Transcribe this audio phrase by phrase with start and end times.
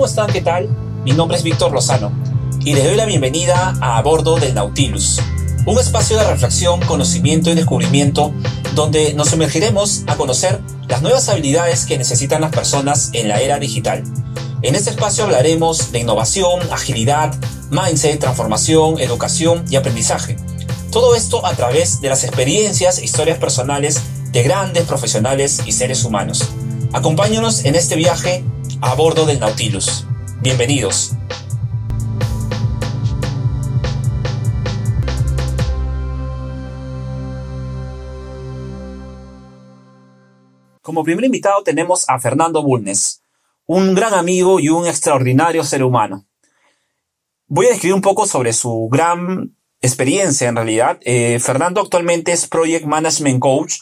[0.00, 0.32] ¿cómo están?
[0.32, 0.66] ¿Qué tal?
[1.04, 2.10] Mi nombre es Víctor Lozano
[2.60, 5.20] y les doy la bienvenida a, a bordo del Nautilus,
[5.66, 8.32] un espacio de reflexión, conocimiento y descubrimiento
[8.74, 13.58] donde nos sumergiremos a conocer las nuevas habilidades que necesitan las personas en la era
[13.58, 14.02] digital.
[14.62, 17.34] En este espacio hablaremos de innovación, agilidad,
[17.70, 20.38] mindset, transformación, educación y aprendizaje.
[20.90, 24.00] Todo esto a través de las experiencias e historias personales
[24.32, 26.48] de grandes profesionales y seres humanos.
[26.94, 28.42] Acompáñanos en este viaje
[28.82, 30.06] a bordo del Nautilus.
[30.40, 31.12] Bienvenidos.
[40.80, 43.22] Como primer invitado tenemos a Fernando Bulnes,
[43.66, 46.26] un gran amigo y un extraordinario ser humano.
[47.46, 50.98] Voy a describir un poco sobre su gran experiencia en realidad.
[51.02, 53.74] Eh, Fernando actualmente es Project Management Coach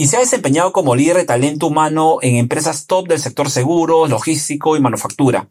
[0.00, 4.06] y se ha desempeñado como líder de talento humano en empresas top del sector seguro,
[4.06, 5.50] logístico y manufactura.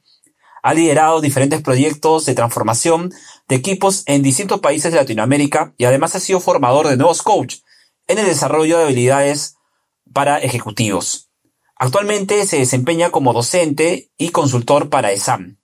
[0.64, 3.14] Ha liderado diferentes proyectos de transformación
[3.47, 7.64] de equipos en distintos países de Latinoamérica y además ha sido formador de nuevos coaches
[8.08, 9.55] en el desarrollo de habilidades
[10.14, 11.30] para ejecutivos.
[11.75, 15.59] Actualmente se desempeña como docente y consultor para ESAM.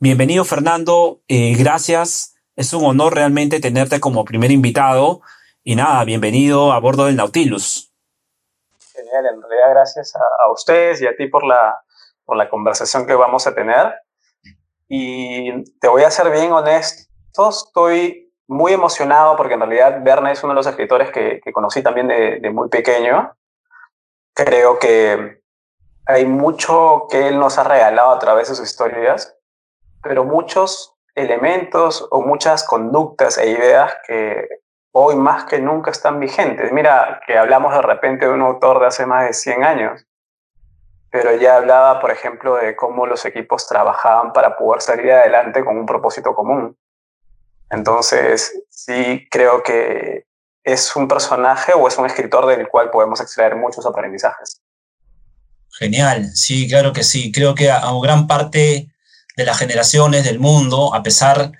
[0.00, 2.34] Bienvenido Fernando, eh, gracias.
[2.56, 5.22] Es un honor realmente tenerte como primer invitado
[5.68, 7.92] y nada, bienvenido a bordo del Nautilus.
[8.92, 11.82] Genial, en realidad gracias a, ustedes y a ti por la,
[12.24, 13.92] por la conversación que vamos a tener.
[14.86, 20.44] Y te voy a ser bien honesto, estoy muy emocionado porque en realidad Verne es
[20.44, 23.36] uno de los escritores que, conocí también de, de, muy pequeño.
[24.34, 25.40] Creo que
[26.06, 29.36] hay mucho que él nos ha regalado a través de sus historias,
[30.00, 34.46] pero muchos elementos o muchas conductas e ideas que
[34.98, 36.72] hoy más que nunca están vigentes.
[36.72, 40.06] Mira, que hablamos de repente de un autor de hace más de 100 años,
[41.10, 45.76] pero ya hablaba, por ejemplo, de cómo los equipos trabajaban para poder salir adelante con
[45.76, 46.78] un propósito común.
[47.70, 50.24] Entonces, sí creo que
[50.64, 54.62] es un personaje o es un escritor del cual podemos extraer muchos aprendizajes.
[55.78, 57.30] Genial, sí, claro que sí.
[57.32, 58.88] Creo que a, a gran parte
[59.36, 61.52] de las generaciones del mundo, a pesar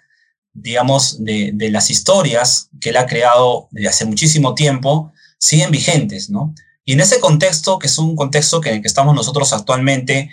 [0.57, 6.55] digamos, de, las historias que él ha creado desde hace muchísimo tiempo, siguen vigentes, ¿no?
[6.85, 10.31] Y en ese contexto, que es un contexto que, en el que estamos nosotros actualmente,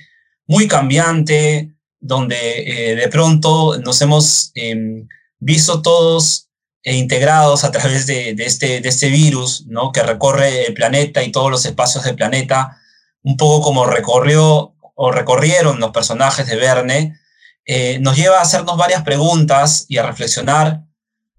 [0.48, 5.08] muy cambiante, donde eh, de pronto nos hemos em,
[5.40, 6.50] visto todos
[6.84, 9.92] e integrados a través de, este, de este virus, ¿no?
[9.92, 12.78] Que recorre el planeta y todos los espacios del planeta,
[13.24, 17.18] un poco como recorrió o recorrieron los personajes de Verne,
[17.66, 20.84] eh, nos lleva a hacernos varias preguntas y a reflexionar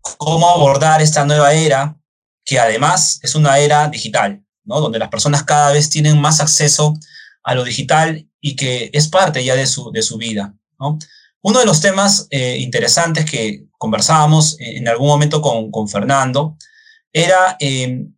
[0.01, 1.97] cómo abordar esta nueva era,
[2.45, 4.81] que además es una era digital, ¿no?
[4.81, 6.95] donde las personas cada vez tienen más acceso
[7.43, 10.55] a lo digital y que es parte ya de su, de su vida.
[10.79, 10.99] ¿no?
[11.43, 16.57] Uno de los temas eh, interesantes que conversábamos en algún momento con, con Fernando
[17.13, 18.13] era en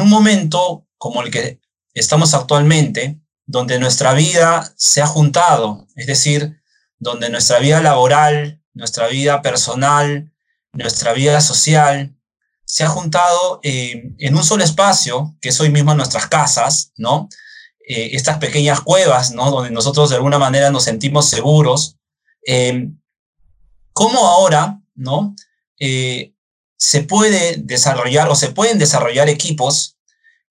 [0.00, 1.60] un momento como el que
[1.94, 6.62] estamos actualmente, donde nuestra vida se ha juntado, es decir,
[6.98, 10.32] donde nuestra vida laboral, nuestra vida personal,
[10.72, 12.14] nuestra vida social,
[12.64, 17.28] se ha juntado eh, en un solo espacio, que es hoy mismo nuestras casas, ¿no?
[17.86, 19.50] Eh, estas pequeñas cuevas, ¿no?
[19.50, 21.98] Donde nosotros de alguna manera nos sentimos seguros.
[22.46, 22.88] Eh,
[23.92, 25.34] ¿Cómo ahora, ¿no?
[26.76, 29.98] se puede desarrollar o se pueden desarrollar equipos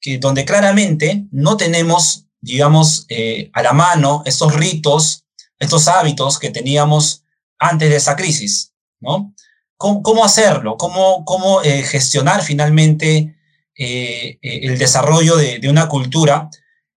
[0.02, 5.26] que, donde claramente no tenemos digamos, eh, a la mano estos ritos,
[5.60, 7.24] estos hábitos que teníamos
[7.60, 9.34] antes de esa crisis, ¿no?
[9.78, 10.78] ¿Cómo, hacerlo?
[10.78, 13.36] ¿Cómo, cómo eh, gestionar finalmente
[13.76, 16.50] eh, el desarrollo de, una cultura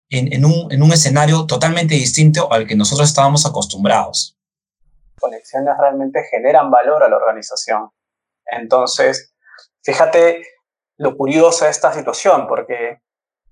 [0.09, 4.37] en, un, en, un, escenario totalmente distinto al que nosotros estábamos acostumbrados?
[5.17, 7.89] Conexiones realmente generan valor a la organización.
[8.45, 9.33] Entonces,
[9.81, 10.45] fíjate
[10.97, 12.99] lo curioso de esta situación, porque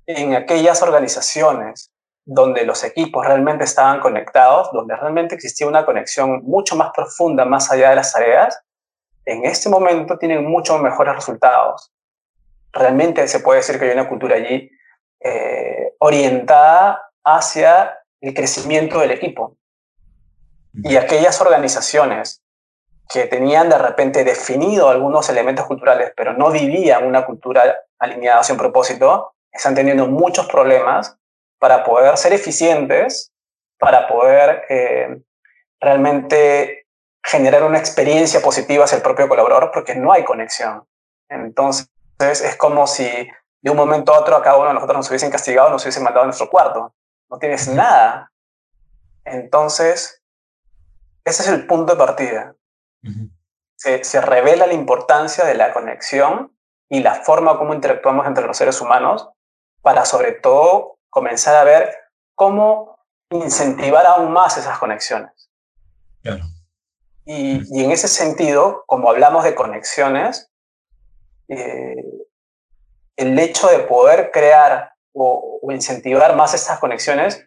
[0.06, 1.91] en aquellas organizaciones
[2.34, 7.70] donde los equipos realmente estaban conectados, donde realmente existía una conexión mucho más profunda más
[7.70, 8.58] allá de las tareas,
[9.26, 11.92] en este momento tienen mucho mejores resultados.
[12.72, 14.72] Realmente se puede decir que hay una cultura allí
[15.20, 19.58] eh, orientada hacia el crecimiento del equipo.
[20.86, 22.42] Y aquellas organizaciones
[23.10, 28.54] que tenían de repente definido algunos elementos culturales, pero no vivían una cultura alineada hacia
[28.54, 31.18] un propósito, están teniendo muchos problemas
[31.62, 33.32] para poder ser eficientes,
[33.78, 35.22] para poder eh,
[35.80, 36.88] realmente
[37.24, 40.88] generar una experiencia positiva hacia el propio colaborador, porque no hay conexión.
[41.30, 41.88] Entonces,
[42.20, 43.06] es como si
[43.62, 46.02] de un momento a otro a cada uno de nosotros nos hubiesen castigado, nos hubiesen
[46.02, 46.96] mandado a nuestro cuarto.
[47.30, 48.32] No tienes nada.
[49.24, 50.20] Entonces,
[51.24, 52.56] ese es el punto de partida.
[53.76, 56.58] se, se, revela la importancia de la conexión
[56.90, 59.30] y la forma como interactuamos entre los seres humanos
[59.84, 61.96] para sobre todo comenzar a ver
[62.34, 62.98] cómo
[63.30, 65.52] incentivar aún más esas conexiones.
[66.24, 66.44] Claro.
[67.26, 70.52] Y, y en ese sentido, como hablamos de conexiones,
[71.48, 71.96] eh,
[73.16, 77.46] el hecho de poder crear o, o, incentivar más estas conexiones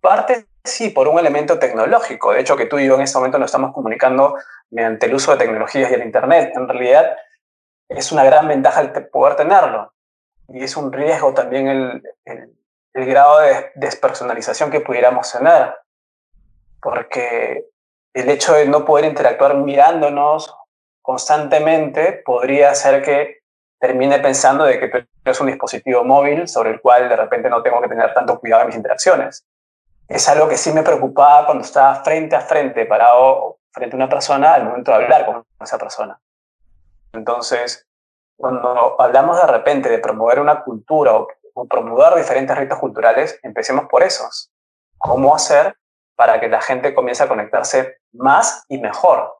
[0.00, 2.32] parte, sí, por un elemento tecnológico.
[2.32, 4.36] De hecho, que tú y yo en este momento nos estamos comunicando
[4.70, 6.52] mediante el uso de tecnologías y el Internet.
[6.54, 7.16] En realidad,
[7.88, 9.92] es una gran ventaja el poder tenerlo.
[10.48, 12.59] Y es un riesgo también el, el,
[12.94, 15.74] el grado de despersonalización que pudiéramos tener.
[16.80, 17.66] Porque
[18.14, 20.54] el hecho de no poder interactuar mirándonos
[21.02, 23.40] constantemente podría hacer que
[23.78, 27.62] termine pensando de que tú eres un dispositivo móvil sobre el cual de repente no
[27.62, 29.46] tengo que tener tanto cuidado en mis interacciones.
[30.08, 34.08] Es algo que sí me preocupaba cuando estaba frente a frente, parado frente a una
[34.08, 36.20] persona al momento de hablar con esa persona.
[37.12, 37.86] Entonces,
[38.36, 43.86] cuando hablamos de repente de promover una cultura o, o promover diferentes ritos culturales, empecemos
[43.90, 44.50] por esos.
[44.98, 45.76] ¿Cómo hacer
[46.16, 49.38] para que la gente comience a conectarse más y mejor?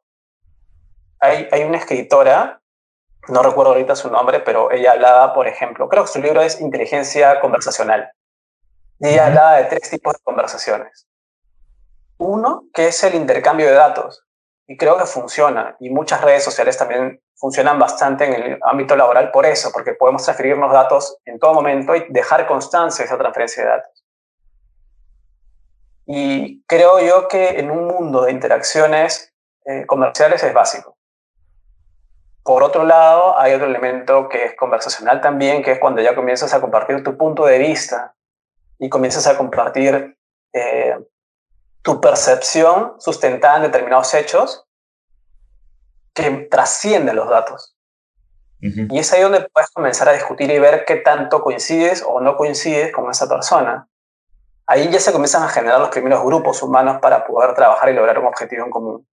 [1.19, 2.61] Hay, hay una escritora
[3.27, 6.59] no recuerdo ahorita su nombre, pero ella hablaba, por ejemplo, creo que su libro es
[6.59, 8.11] Inteligencia Conversacional.
[8.99, 11.07] Y ella hablaba de tres tipos de conversaciones.
[12.17, 14.25] Uno, que es el intercambio de datos.
[14.67, 15.75] Y creo que funciona.
[15.79, 20.23] Y muchas redes sociales también funcionan bastante en el ámbito laboral por eso, porque podemos
[20.23, 24.05] transferirnos datos en todo momento y dejar constancia de esa transferencia de datos.
[26.05, 29.33] Y creo yo que en un mundo de interacciones
[29.65, 30.97] eh, comerciales es básico.
[32.43, 36.53] Por otro lado, hay otro elemento que es conversacional también, que es cuando ya comienzas
[36.53, 38.13] a compartir tu punto de vista
[38.77, 40.15] y comienzas a compartir
[40.53, 40.95] eh,
[41.81, 44.67] tu percepción sustentada en determinados hechos
[46.13, 47.75] que trascienden los datos.
[48.61, 48.87] Uh -huh.
[48.91, 52.35] Y es ahí donde puedes comenzar a discutir y ver qué tanto coincides o no
[52.35, 53.87] coincides con esa persona.
[54.67, 58.19] Ahí ya se comienzan a generar los primeros grupos humanos para poder trabajar y lograr
[58.19, 59.07] un objetivo en común.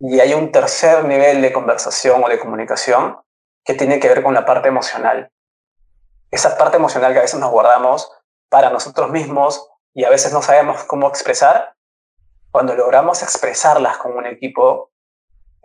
[0.00, 3.18] Y hay un tercer nivel de conversación o de comunicación
[3.64, 5.30] que tiene que ver con la parte emocional.
[6.30, 8.10] Esa parte emocional que a veces nos guardamos
[8.48, 11.74] para nosotros mismos y a veces no sabemos cómo expresar,
[12.50, 14.90] cuando logramos expresarlas con un equipo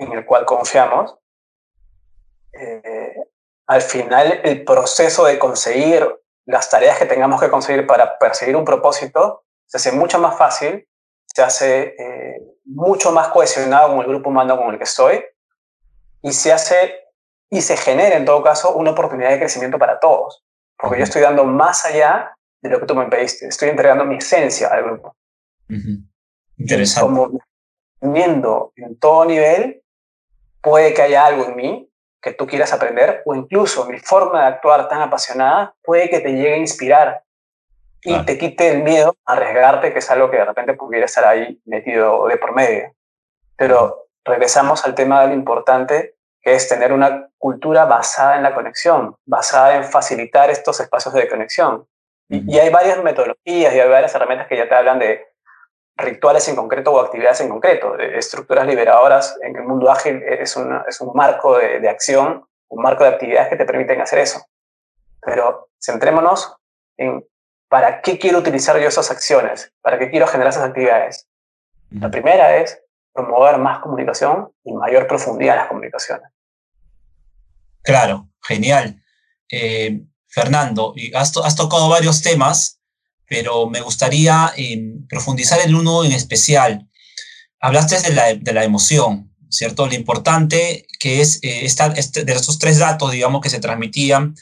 [0.04, 1.18] en el cual confiamos,
[2.54, 3.16] eh,
[3.68, 6.08] al final el proceso de conseguir
[6.46, 10.88] las tareas que tengamos que conseguir para perseguir un propósito se hace mucho más fácil,
[11.26, 15.24] se hace eh, mucho más cohesionado con el grupo humano con el que estoy
[16.22, 16.94] y se hace
[17.50, 20.44] y se genera en todo caso una oportunidad de crecimiento para todos,
[20.78, 24.18] porque yo estoy dando más allá de lo que tú me pediste, estoy entregando mi
[24.18, 25.16] esencia al grupo.
[25.70, 26.10] Uh -huh.
[26.58, 27.10] Interesante.
[27.10, 27.40] Como
[28.02, 29.83] viendo en todo nivel,
[30.64, 31.90] puede que haya algo en mí
[32.22, 36.32] que tú quieras aprender o incluso mi forma de actuar tan apasionada puede que te
[36.32, 37.24] llegue a inspirar
[38.02, 38.24] y ah.
[38.26, 41.62] te quite el miedo a arriesgarte, que es algo que de repente pudiera estar ahí
[41.66, 42.94] metido de por medio.
[43.56, 48.54] Pero regresamos al tema de lo importante, que es tener una cultura basada en la
[48.54, 51.86] conexión, basada en facilitar estos espacios de conexión.
[52.28, 55.26] Y, y hay varias metodologías y hay varias herramientas que ya te hablan de
[55.96, 60.56] rituales en concreto o actividades en concreto, de estructuras liberadoras en el mundo ágil es,
[60.56, 64.20] una, es un marco de, de acción, un marco de actividades que te permiten hacer
[64.20, 64.46] eso.
[65.22, 66.56] Pero centrémonos
[66.98, 67.24] en
[67.74, 69.74] ¿Para qué quiero utilizar yo esas acciones?
[69.82, 71.28] ¿Para qué quiero generar esas actividades?
[71.90, 72.80] La primera es
[73.12, 76.30] promover más comunicación y mayor profundidad en las comunicaciones.
[77.82, 79.02] Claro, genial.
[79.50, 82.80] Eh, Fernando, has, has, tocado varios temas,
[83.34, 86.88] pero me gustaría eh, profundizar en uno en especial.
[87.60, 89.88] Hablaste de la, de la emoción, ¿cierto?
[89.88, 94.36] Lo importante que es eh, este, de esos tres datos, digamos, que se transmitían,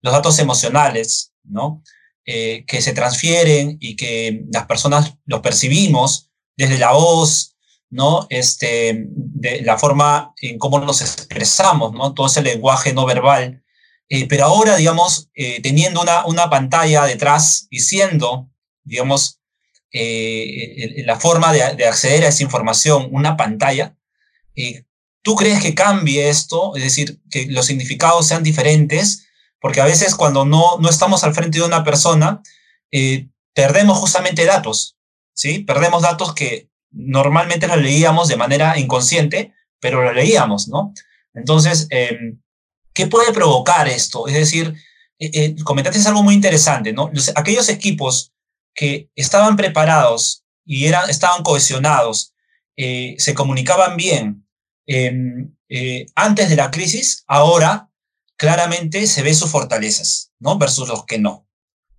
[0.00, 1.82] los datos emocionales, ¿no?
[2.24, 7.56] eh, que se transfieren y que las personas los percibimos desde la voz,
[7.90, 8.28] ¿no?
[8.30, 12.14] Este, de la forma en cómo nos expresamos, ¿no?
[12.14, 13.64] Todo ese lenguaje no verbal.
[14.08, 18.48] Eh, pero ahora, digamos, eh, teniendo una, una pantalla detrás y siendo,
[18.84, 19.40] digamos,
[19.92, 23.96] eh, la forma de, de, acceder a esa información, una pantalla,
[24.54, 24.84] eh,
[25.22, 26.76] ¿tú crees que cambie esto?
[26.76, 29.26] Es decir, que los significados sean diferentes
[29.60, 32.42] porque a veces cuando no, no estamos al frente de una persona,
[33.54, 34.96] perdemos justamente datos,
[35.34, 35.60] ¿sí?
[35.60, 40.92] Perdemos datos que normalmente los leíamos de manera inconsciente, pero lo leíamos, ¿no?
[41.34, 42.18] Entonces, eh,
[42.96, 44.26] ¿qué puede provocar esto?
[44.26, 44.74] Es decir,
[45.18, 47.10] eh, eh, comentaste algo muy interesante, ¿no?
[47.12, 48.32] Los, aquellos equipos
[48.74, 52.34] que estaban preparados y eran, estaban cohesionados,
[52.76, 54.46] eh, se comunicaban bien
[54.86, 57.90] em, eh, antes de la crisis, ahora
[58.36, 60.56] claramente se ve sus fortalezas, ¿no?
[60.58, 61.46] Versus los que no,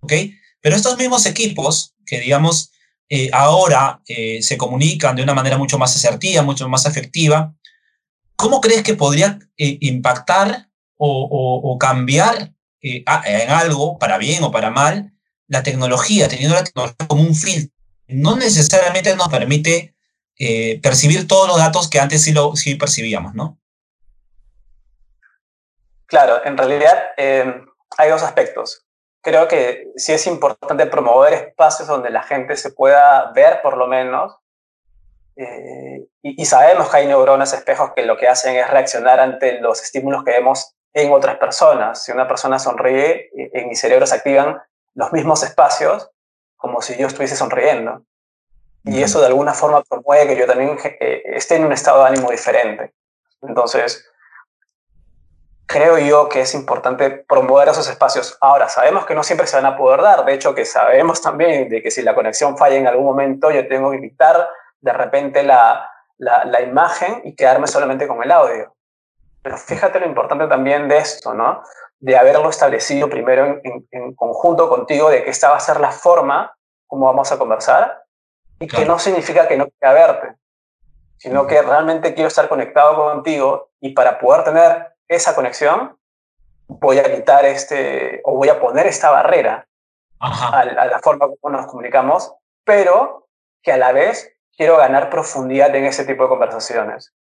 [0.00, 0.12] ¿ok?
[0.60, 2.72] Pero estos mismos equipos que, digamos,
[3.32, 7.54] ahora se comunican de una manera mucho más asertiva, mucho más efectiva,
[8.36, 10.67] ¿cómo crees que podría impactar
[10.98, 15.12] o, cambiar en algo, para bien o para mal,
[15.46, 17.74] la tecnología, teniendo la tecnología como un filtro?
[18.08, 19.94] No necesariamente nos permite
[20.38, 23.58] eh, percibir todos los datos que antes sí, lo, sí percibíamos, ¿no?
[26.06, 27.60] Claro, en realidad eh,
[27.98, 28.86] hay dos aspectos.
[29.20, 33.88] Creo que sí es importante promover espacios donde la gente se pueda ver por lo
[33.88, 34.36] menos.
[35.36, 39.60] Eh, y, y, sabemos que hay neuronas espejos que lo que hacen es reaccionar ante
[39.60, 42.04] los estímulos que vemos en otras personas.
[42.04, 44.60] Si una persona sonríe, en mi cerebro se activan
[44.94, 46.10] los mismos espacios
[46.56, 48.02] como si yo estuviese sonriendo
[48.84, 52.08] y eso de alguna forma promueve que yo también eh, esté en un estado de
[52.08, 52.94] ánimo diferente.
[53.42, 54.08] Entonces,
[55.66, 58.36] creo yo que es importante promover esos espacios.
[58.40, 61.68] Ahora, sabemos que no siempre se van a poder dar, de hecho que sabemos también
[61.68, 64.48] de que si la conexión falla en algún momento, yo tengo que quitar
[64.80, 68.74] de repente la, la, imagen y quedarme solamente con el audio.
[69.42, 71.62] Pero fíjate lo importante también de esto, ¿no?
[71.98, 75.90] De haberlo establecido primero en, en conjunto contigo, de que esta va a ser la
[75.90, 76.54] forma
[76.86, 78.02] como vamos a conversar,
[78.58, 80.36] y que no significa que no quiera verte,
[81.18, 85.96] sino que realmente quiero estar conectado contigo y para poder tener esa conexión
[86.66, 89.66] voy a quitar este o voy a poner esta barrera
[90.20, 93.28] a, la forma como nos comunicamos, pero
[93.62, 97.14] que a la vez quiero ganar profundidad en ese tipo de conversaciones.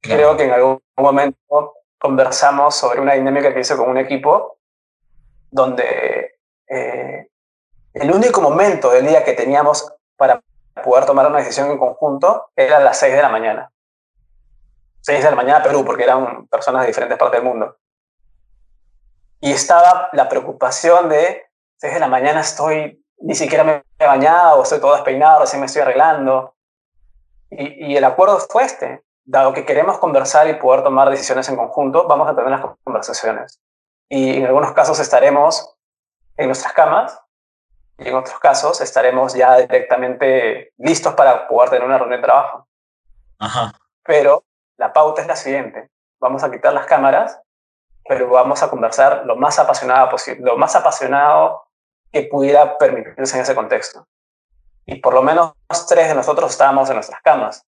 [0.00, 4.58] Creo que en algún momento conversamos sobre una dinámica que hice con un equipo
[5.50, 6.38] donde
[6.68, 7.28] eh,
[7.94, 10.40] el único momento del día que teníamos para
[10.84, 13.72] poder tomar una decisión en conjunto era a las 6 de la mañana.
[15.00, 17.76] 6 de la mañana Perú, porque eran personas de diferentes partes del mundo.
[19.40, 21.46] Y estaba la preocupación de
[21.78, 25.66] 6 de la mañana estoy, ni siquiera me he bañado, estoy todo despeinado, recién me
[25.66, 26.54] estoy arreglando.
[27.50, 29.02] Y, y el acuerdo fue este.
[29.30, 33.60] Dado que queremos conversar y poder tomar decisiones en conjunto, vamos a tener las conversaciones.
[34.08, 35.76] Y en algunos casos estaremos
[36.38, 37.20] en nuestras camas
[37.98, 42.66] y en otros casos estaremos ya directamente listos para poder tener una reunión de trabajo.
[43.38, 43.72] Ajá.
[44.02, 44.44] Pero
[44.78, 45.90] la pauta es la siguiente.
[46.18, 47.38] Vamos a quitar las cámaras,
[48.08, 51.68] pero vamos a conversar lo más apasionado posible, lo más apasionado
[52.10, 54.06] que pudiera permitirse en ese contexto.
[54.86, 55.52] Y por lo menos
[55.86, 57.67] tres de nosotros estábamos en nuestras camas.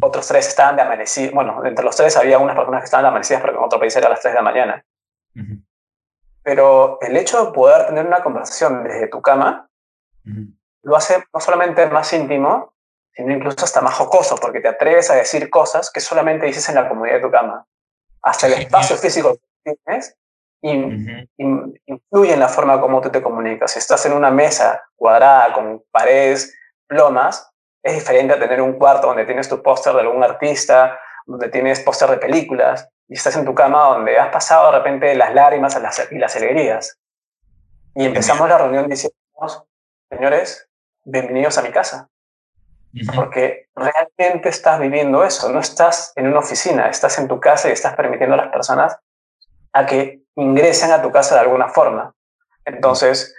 [0.00, 1.32] Otros tres estaban de amanecidas.
[1.32, 3.94] Bueno, entre los tres había unas personas que estaban de amanecidas, pero en otro país
[3.96, 4.84] era a las tres de la mañana.
[6.42, 9.68] Pero el hecho de poder tener una conversación desde tu cama
[10.82, 12.72] lo hace no solamente más íntimo,
[13.12, 16.76] sino incluso hasta más jocoso, porque te atreves a decir cosas que solamente dices en
[16.76, 17.66] la comodidad de tu cama.
[18.22, 20.16] Hasta el espacio físico que tienes
[20.62, 23.72] influye en la forma como tú te comunicas.
[23.72, 26.56] Si estás en una mesa cuadrada con paredes
[26.86, 27.52] plomas,
[27.88, 31.80] es diferente a tener un cuarto donde tienes tu póster de algún artista, donde tienes
[31.80, 35.76] póster de películas, y estás en tu cama donde has pasado de repente las lágrimas
[36.10, 36.98] y las alegrías.
[37.94, 39.16] Y empezamos la reunión diciendo,
[40.10, 40.68] señores,
[41.04, 42.08] bienvenidos a mi casa.
[43.14, 47.72] Porque realmente estás viviendo eso, no estás en una oficina, estás en tu casa y
[47.72, 48.98] estás permitiendo a las personas
[49.72, 52.14] a que ingresen a tu casa de alguna forma.
[52.64, 53.34] Entonces,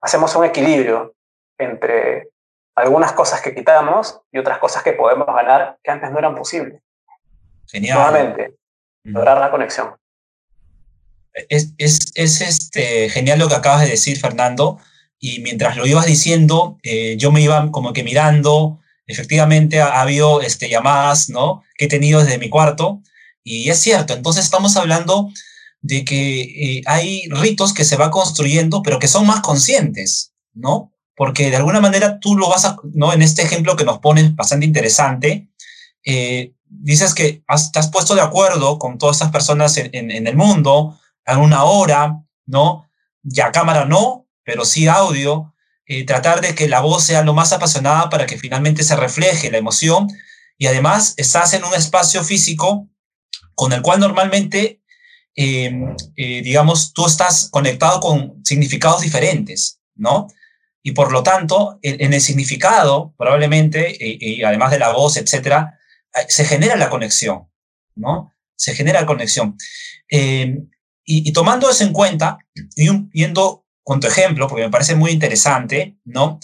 [0.00, 1.14] hacemos un equilibrio
[1.58, 2.30] entre
[2.74, 6.80] algunas cosas que quitamos y otras cosas que podemos ganar que antes no eran posibles.
[7.66, 7.98] Genial.
[7.98, 8.56] Nuevamente,
[9.04, 9.94] lograr la conexión.
[11.48, 14.78] Es, es, es, este, genial lo que acabas de decir, Fernando,
[15.18, 20.42] y mientras lo ibas diciendo, eh, yo me iba como que mirando, efectivamente ha, habido
[20.42, 21.64] este, llamadas, ¿no?
[21.76, 23.02] Que he tenido desde mi cuarto,
[23.42, 25.30] y es cierto, entonces estamos hablando
[25.80, 30.93] de que eh, hay ritos que se va construyendo, pero que son más conscientes, ¿no?
[31.16, 33.12] Porque de alguna manera tú lo vas a, ¿no?
[33.12, 35.48] En este ejemplo que nos pones bastante interesante,
[36.04, 41.38] eh, dices que has, puesto de acuerdo con todas estas personas en, el mundo, a
[41.38, 42.90] una hora, ¿no?
[43.22, 45.54] Ya cámara no, pero sí audio,
[45.86, 49.50] eh, tratar de que la voz sea lo más apasionada para que finalmente se refleje
[49.50, 50.08] la emoción
[50.58, 52.88] y además estás en un espacio físico
[53.54, 54.80] con el cual normalmente,
[55.34, 60.28] em, eh, digamos, tú estás conectado con significados diferentes, ¿no?
[60.84, 65.80] Y por lo tanto, en, el significado, probablemente, eh, y además de la voz, etcétera,
[66.28, 67.48] se genera la conexión,
[67.96, 68.32] ¿no?
[68.54, 69.56] Se genera conexión.
[70.08, 70.62] Eh,
[71.04, 72.38] y, tomando eso en cuenta,
[72.76, 76.38] y viendo con tu ejemplo, porque me parece muy interesante, ¿no?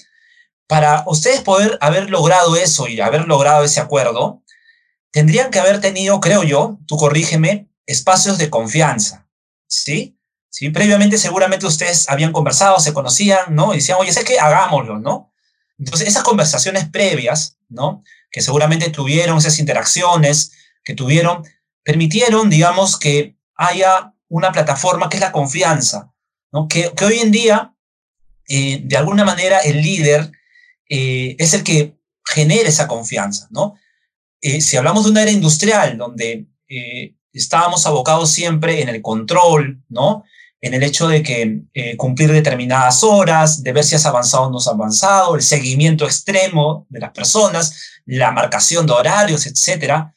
[0.70, 4.44] para ustedes poder haber logrado eso y haber logrado ese acuerdo,
[5.10, 9.28] tendrían que haber tenido, creo yo, tú corrígeme, espacios de confianza,
[9.66, 10.16] ¿sí?
[10.50, 10.68] ¿Sí?
[10.70, 13.72] Previamente seguramente ustedes habían conversado, se conocían, ¿no?
[13.72, 15.32] Y decían, oye, sé que hagámoslo, ¿no?
[15.78, 18.04] Entonces, esas conversaciones previas, ¿no?
[18.30, 20.52] Que seguramente tuvieron, esas interacciones
[20.84, 21.42] que tuvieron,
[21.82, 26.12] permitieron, digamos, que haya una plataforma que es la confianza,
[26.52, 26.68] ¿no?
[26.68, 27.74] Que, que hoy en día,
[28.48, 30.32] eh, de alguna manera, el líder
[30.88, 33.76] eh, es el que genera esa confianza, ¿no?
[34.42, 36.46] Eh, si hablamos de una era industrial donde
[37.32, 40.24] estábamos abocados siempre en el control, ¿no?
[40.62, 44.58] En el hecho de que cumplir determinadas horas, de ver si has avanzado o no
[44.58, 50.14] has avanzado, el seguimiento extremo de las personas, la marcación de horarios, etcétera.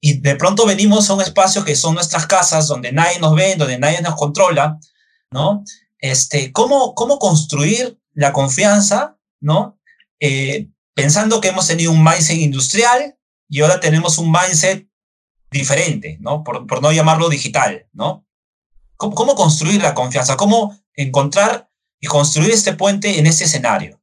[0.00, 3.56] Y de pronto venimos a un espacio que son nuestras casas, donde nadie nos ve,
[3.56, 4.78] donde nadie nos controla,
[5.30, 5.64] ¿no?
[5.98, 9.78] Este, ¿cómo, cómo construir la confianza, ¿no?
[10.20, 13.16] Eh, pensando que hemos tenido un mindset industrial
[13.48, 14.86] y ahora tenemos un mindset
[15.50, 16.44] diferente, ¿no?
[16.44, 18.25] Por, por no llamarlo digital, ¿no?
[18.96, 20.36] ¿Cómo, ¿Cómo, construir la confianza?
[20.36, 21.68] ¿Cómo encontrar
[22.00, 24.00] y construir este puente en este escenario?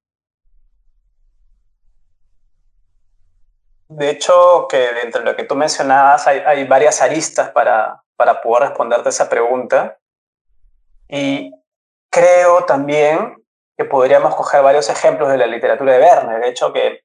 [3.89, 8.41] De hecho, que dentro de lo que tú mencionabas hay, hay varias aristas para, para
[8.41, 9.99] poder responderte esa pregunta.
[11.07, 11.51] Y
[12.09, 13.43] creo también
[13.77, 16.39] que podríamos coger varios ejemplos de la literatura de Verne.
[16.39, 17.01] De hecho, que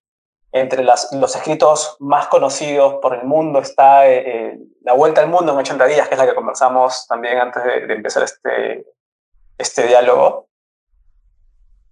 [0.52, 5.52] entre los escritos más conocidos por el mundo está eh, eh, La Vuelta al Mundo
[5.52, 8.86] en 80 días, que es la que conversamos también antes de, empezar este,
[9.58, 10.48] este diálogo,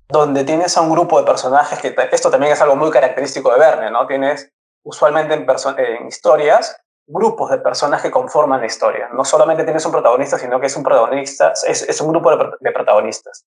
[0.09, 3.59] donde tienes a un grupo de personajes que esto también es algo muy característico de
[3.59, 4.07] Verne, ¿no?
[4.07, 4.51] Tienes
[4.85, 9.09] usualmente en, historias grupos de personas que conforman la historia.
[9.13, 12.73] No solamente tienes un protagonista, sino que es un protagonista, es un grupo de, de
[12.73, 13.45] protagonistas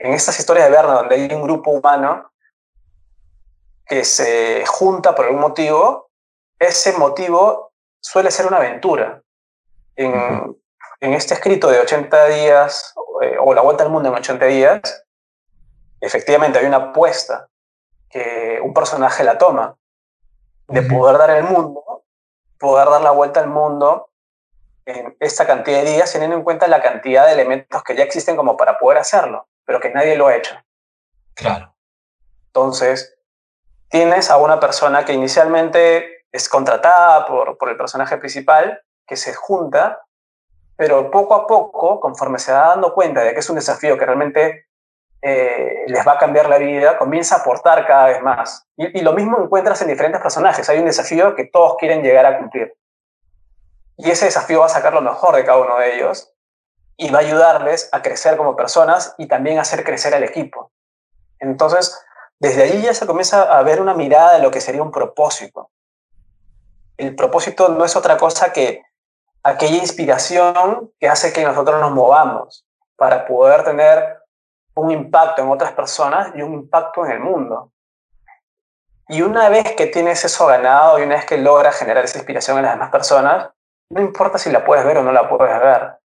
[0.00, 2.29] en estas historias de Verne, donde hay un grupo humano
[3.90, 6.10] que se junta por algún motivo,
[6.58, 9.22] ese motivo suele ser una aventura.
[9.96, 10.56] En,
[11.00, 15.04] en este escrito de 80 días, eh, o La Vuelta al Mundo en 80 días,
[16.00, 17.48] efectivamente hay una apuesta
[18.08, 19.76] que un personaje la toma
[20.68, 22.04] de poder dar el mundo,
[22.58, 24.10] poder dar la vuelta al mundo
[24.86, 28.36] en esta cantidad de días, teniendo en cuenta la cantidad de elementos que ya existen
[28.36, 30.56] como para poder hacerlo pero que nadie lo ha hecho.
[31.34, 31.72] Claro.
[32.46, 33.19] Entonces,
[33.90, 39.34] tienes a una persona que inicialmente es contratada por, por el personaje principal, que se
[39.34, 40.02] junta,
[40.76, 44.06] pero poco a poco, conforme se va dando cuenta de que es un desafío que
[44.06, 44.66] realmente
[45.22, 48.66] eh, les va a cambiar la vida, comienza a aportar cada vez más.
[48.76, 50.68] Y, y, lo mismo encuentras en diferentes personajes.
[50.70, 52.74] Hay un desafío que todos quieren llegar a cumplir.
[53.98, 56.32] Y ese desafío va a sacar lo mejor de cada uno de ellos
[56.96, 60.72] y va a ayudarles a crecer como personas y también a hacer crecer al equipo.
[61.38, 61.98] Entonces,
[62.40, 65.70] desde allí ya se comienza a ver una mirada de lo que sería un propósito.
[66.96, 68.82] El propósito no es otra cosa que
[69.42, 74.18] aquella inspiración que hace que nosotros nos movamos para poder tener
[74.74, 77.72] un impacto en otras personas y un impacto en el mundo.
[79.08, 82.56] Y una vez que tienes eso ganado y una vez que logras generar esa inspiración
[82.56, 83.50] en las demás personas,
[83.90, 85.98] no importa si la puedes ver o no la puedes ver,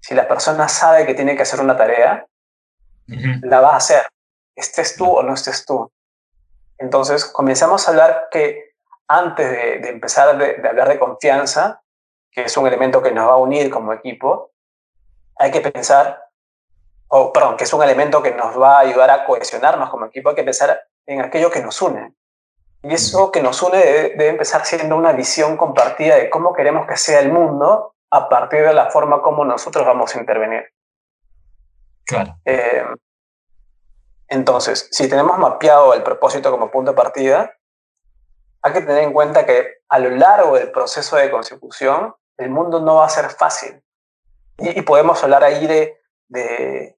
[0.00, 2.26] si la persona sabe que tiene que hacer una tarea,
[3.06, 4.06] la va a hacer,
[4.54, 5.90] estés tú o no estés tú.
[6.78, 8.74] Entonces, comenzamos a hablar que
[9.06, 11.82] antes de, empezar de, hablar de confianza,
[12.30, 14.52] que es un elemento que nos va a unir como equipo,
[15.36, 16.28] hay que pensar,
[17.08, 20.30] o perdón, que es un elemento que nos va a ayudar a cohesionarnos como equipo,
[20.30, 22.14] hay que pensar en aquello que nos une.
[22.82, 26.96] Y eso que nos une debe empezar siendo una visión compartida de cómo queremos que
[26.96, 30.72] sea el mundo a partir de la forma como nosotros vamos a intervenir.
[32.06, 32.36] Claro.
[32.44, 32.84] Eh,
[34.30, 37.52] entonces, si tenemos mapeado el propósito como punto de partida,
[38.62, 42.80] hay que tener en cuenta que a lo largo del proceso de consecución, el mundo
[42.80, 43.82] no va a ser fácil.
[44.58, 46.96] Y, podemos hablar ahí de, de,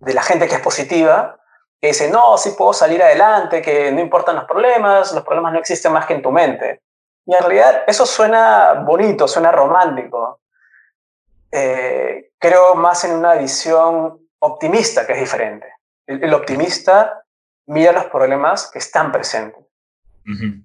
[0.00, 1.38] la gente que es positiva,
[1.80, 5.60] que dice, no, sí puedo salir adelante, que no importan los problemas, los problemas no
[5.60, 6.82] existen más que en tu mente.
[7.26, 10.40] Y en realidad eso suena bonito, suena romántico,
[11.52, 15.72] eh, creo más en una visión optimista, que es diferente.
[16.20, 17.24] El, optimista
[17.66, 19.64] mira los problemas que están presentes,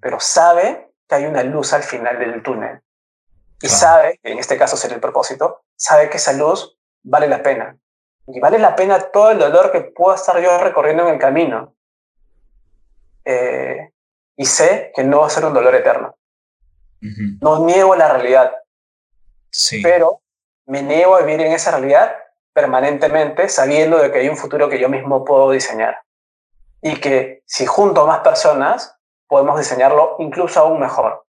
[0.01, 2.81] pero sabe que hay una luz al final del túnel.
[3.61, 7.77] Y sabe, en este caso sería el propósito, sabe que esa luz vale la pena.
[8.27, 11.73] Y vale la pena todo el dolor que pueda estar yo recorriendo en el camino.
[13.25, 13.91] Eh,
[14.35, 16.15] y sé que no va a ser un dolor eterno.
[17.41, 18.53] No niego la realidad.
[19.49, 19.81] Sí.
[19.81, 20.21] Pero
[20.65, 22.15] me niego a vivir en esa realidad
[22.57, 26.01] permanentemente sabiendo de que hay un futuro que yo mismo puedo diseñar.
[26.81, 31.25] y que si junto a más personas podemos diseñarlo incluso aún mejor.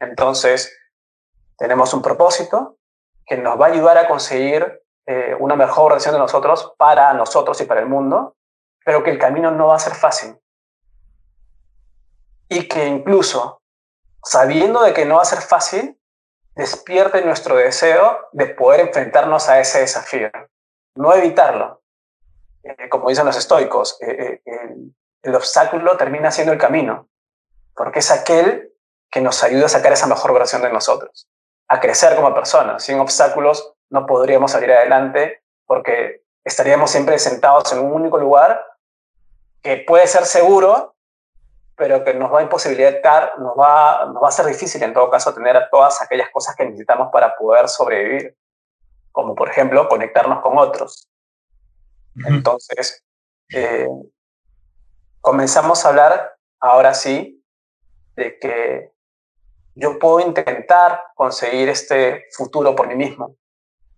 [0.00, 0.70] Entonces,
[1.56, 2.76] tenemos un propósito
[3.26, 7.58] que nos va a ayudar a conseguir eh, una mejor versión de nosotros para nosotros
[7.60, 8.36] y para el mundo,
[8.84, 10.36] pero que el camino no va a ser fácil.
[12.50, 13.62] Y que incluso,
[14.22, 15.97] sabiendo de que no va a ser fácil,
[16.58, 20.28] despierte nuestro deseo de poder enfrentarnos a ese desafío,
[20.96, 21.82] no evitarlo.
[22.64, 24.42] Eh, como dicen los estoicos, eh,
[25.22, 27.08] el obstáculo termina siendo el camino,
[27.76, 28.72] porque es aquel
[29.08, 31.28] que nos ayuda a sacar esa mejor versión de nosotros,
[31.68, 32.82] a crecer como personas.
[32.82, 38.66] Sin obstáculos no podríamos salir adelante porque estaríamos siempre sentados en un único lugar
[39.62, 40.96] que puede ser seguro,
[41.78, 45.08] pero que nos va a imposibilitar, nos va, nos va a ser difícil en todo
[45.08, 48.36] caso tener todas aquellas cosas que necesitamos para poder sobrevivir,
[49.12, 51.08] como por ejemplo conectarnos con otros.
[52.26, 53.04] Entonces,
[53.54, 53.86] eh,
[55.20, 57.44] comenzamos a hablar, ahora sí,
[58.16, 58.90] de que
[59.76, 63.36] yo puedo intentar conseguir este futuro por mí mismo,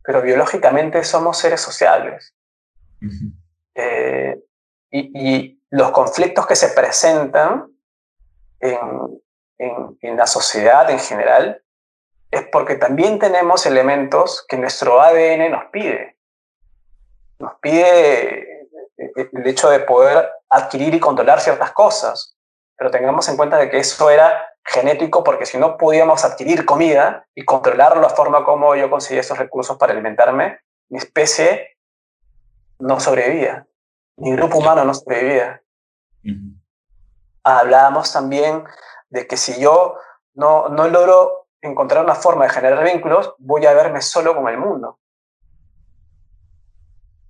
[0.05, 2.35] pero biológicamente somos seres sociables.
[3.75, 4.39] Eh,
[4.91, 7.71] y, los conflictos que se presentan
[8.59, 9.23] en,
[10.01, 11.63] en, la sociedad en general
[12.33, 16.17] es porque también tenemos elementos que nuestro ADN nos pide.
[17.39, 22.37] Nos pide el hecho de poder adquirir y controlar ciertas cosas,
[22.77, 27.27] pero tengamos en cuenta de que eso era genético porque si no podíamos adquirir comida
[27.35, 31.77] y controlar la forma como yo conseguía esos recursos para alimentarme, mi especie
[32.79, 33.67] no sobrevivía,
[34.21, 35.63] mi grupo humano no sobrevivía.
[37.43, 38.65] Hablábamos también
[39.09, 39.97] de que si yo
[40.35, 44.59] no, no logro encontrar una forma de generar vínculos, voy a verme solo con el
[44.59, 44.99] mundo.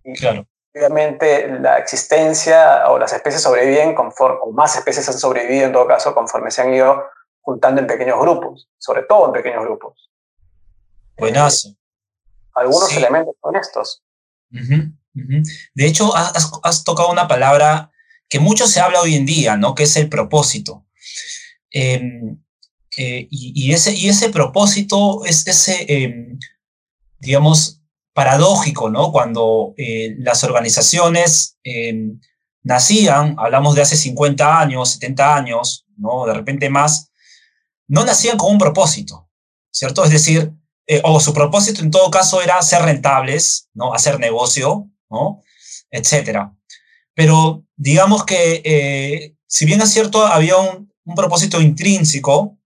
[0.04, 0.46] Y claro.
[0.74, 5.86] Obviamente la existencia o las especies sobreviven conforme, o más especies han sobrevivido en todo
[5.86, 7.04] caso conforme se han ido
[7.40, 10.10] juntando en pequeños grupos, sobre todo en pequeños grupos.
[11.16, 11.70] Buenazo.
[12.54, 14.02] algunos elementos son estos.
[15.12, 17.90] De hecho, has, tocado una palabra
[18.28, 19.74] que mucho se habla hoy en día, ¿no?
[19.74, 20.86] Que es el propósito.
[21.70, 22.40] Em,
[22.96, 26.38] eh, y, ese, y ese propósito es ese, em,
[27.18, 27.80] digamos,
[28.12, 29.12] paradójico, ¿no?
[29.12, 32.20] Cuando eh, las organizaciones em,
[32.62, 36.26] nacían, hablamos de hace 50 años, 70 años, ¿no?
[36.26, 37.10] De repente más,
[37.88, 39.28] no nacían con un propósito,
[39.70, 40.04] ¿cierto?
[40.04, 40.52] Es decir,
[40.86, 43.94] eh, o su propósito en todo caso era ser rentables, ¿no?
[43.94, 45.42] Hacer negocio, ¿no?
[45.90, 46.54] Etcétera.
[47.14, 52.56] Pero digamos que, eh, si bien es cierto, había un, propósito intrínseco,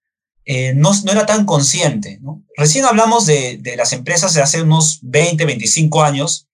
[0.45, 2.21] eh, no, no, era tan consciente.
[2.59, 6.47] Recién hablamos de, de, las empresas de hace unos 20, 25 años,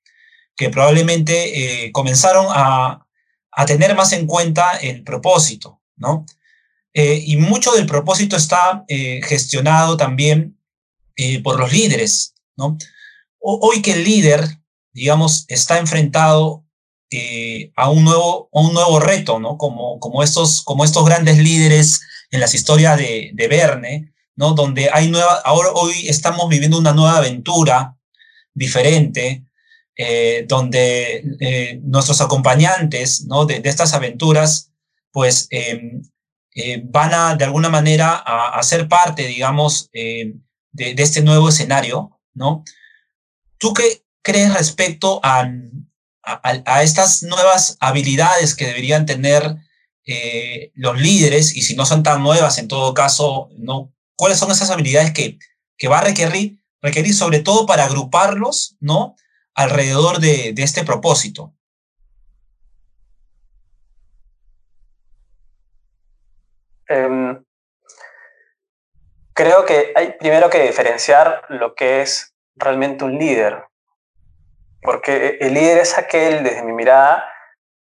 [0.55, 3.09] que probablemente comenzaron a,
[3.50, 6.26] a tener más en cuenta el propósito, ¿no?
[6.92, 10.59] Eh, y mucho del propósito está eh, gestionado también
[11.16, 12.76] eh, por los líderes, ¿no?
[13.42, 14.60] hoy que el líder,
[14.92, 16.64] digamos, está enfrentado
[17.76, 19.59] a, un nuevo, un nuevo reto, ¿no?
[19.59, 22.00] Como, como, estos, como estos grandes líderes
[22.31, 24.55] en las historias de, de Verne, ¿no?
[24.55, 27.96] Donde hay nueva, ahora hoy estamos viviendo una nueva aventura
[28.55, 29.44] diferente,
[30.48, 33.44] donde nuestros acompañantes, ¿no?
[33.44, 34.70] De, de estas aventuras,
[35.12, 36.03] pues em,
[36.55, 40.35] eh, van a, de alguna manera, a, ser parte, digamos, eh,
[40.72, 42.64] de, este nuevo escenario, ¿no?
[43.59, 45.50] ¿Tú qué crees respecto a,
[46.22, 49.56] a, estas nuevas habilidades que deberían tener
[50.06, 51.56] eh, los líderes?
[51.56, 53.92] Y si no son tan nuevas, en todo caso, ¿no?
[54.16, 55.38] ¿Cuáles son esas habilidades que,
[55.76, 59.16] que va a requerir, requerir sobre todo para agruparlos, ¿no?
[59.54, 61.54] Alrededor de, de este propósito.
[66.90, 67.44] Em,
[69.33, 73.69] creo que hay primero que diferenciar lo que es realmente un líder,
[74.83, 77.25] porque el líder es aquel, desde mi mirada,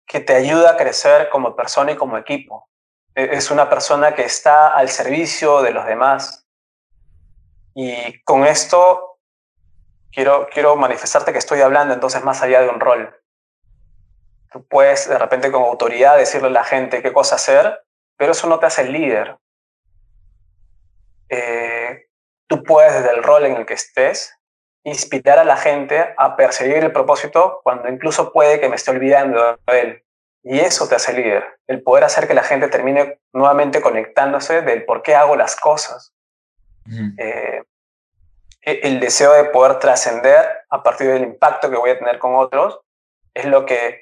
[0.08, 2.68] que te ayuda a crecer como persona y como equipo.
[3.16, 6.48] E, es una persona que está al servicio de los demás.
[7.76, 9.20] Y con esto
[10.12, 13.16] quiero, quiero manifestarte que estoy hablando entonces más allá de un rol.
[14.52, 17.84] Tú puedes de repente con autoridad decirle a la gente qué cosa hacer,
[18.18, 19.38] pero eso no te hace el líder.
[21.30, 22.08] Eh,
[22.48, 24.39] tú puedes, desde el rol en el que estés,
[24.84, 29.60] inspirar a la gente a perseguir el propósito cuando incluso puede que me esté olvidando
[29.68, 30.04] de él.
[30.44, 34.86] Y eso te hace líder, el poder hacer que la gente termine nuevamente conectándose del
[34.86, 36.14] por qué hago las cosas.
[37.18, 37.62] Eh,
[38.62, 42.36] e, el deseo de poder trascender a partir del impacto que voy a tener con
[42.36, 42.80] otros
[43.34, 44.02] es lo que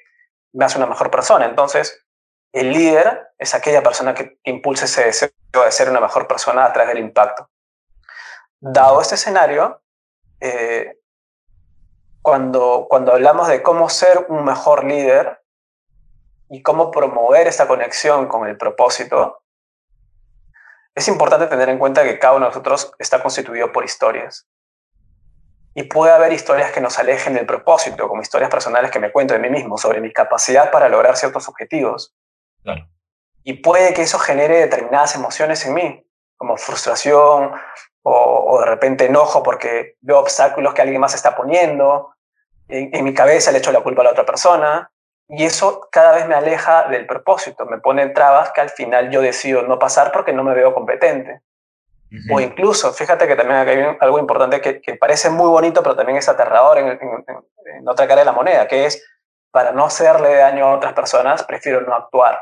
[0.54, 1.46] me hace una mejor persona.
[1.46, 2.06] Entonces,
[2.54, 6.74] el líder es aquella persona que, impulsa ese deseo de ser una mejor persona a
[6.74, 7.50] través del impacto.
[8.60, 9.82] Dado este escenario,
[10.40, 10.98] eh,
[12.22, 15.42] cuando, cuando hablamos de cómo ser un mejor líder
[16.50, 19.44] y cómo promover esta conexión con el propósito,
[20.94, 24.48] es importante tener en cuenta que cada uno de nosotros está constituido por historias.
[25.76, 29.36] Y puede haber historias que nos alejen del propósito, como historias personales que me cuento
[29.36, 32.16] de mí mismo, sobre mi capacidad para lograr ciertos objetivos.
[33.44, 37.52] Y puede que eso genere determinadas emociones en mí, como frustración
[38.10, 42.14] o, de repente enojo porque veo obstáculos que alguien más está poniendo.
[42.68, 44.90] En, en mi cabeza le echo la culpa a la otra persona.
[45.30, 49.22] Y eso cada vez me aleja del propósito, me pone trabas que al final yo
[49.22, 51.42] decido no pasar porque no me veo competente.
[52.32, 56.30] O incluso, fíjate que también hay algo importante que, parece muy bonito, pero también es
[56.30, 56.98] aterrador en,
[57.86, 59.06] otra cara de la moneda, que es,
[59.52, 62.42] para no hacerle daño a otras personas, prefiero no actuar.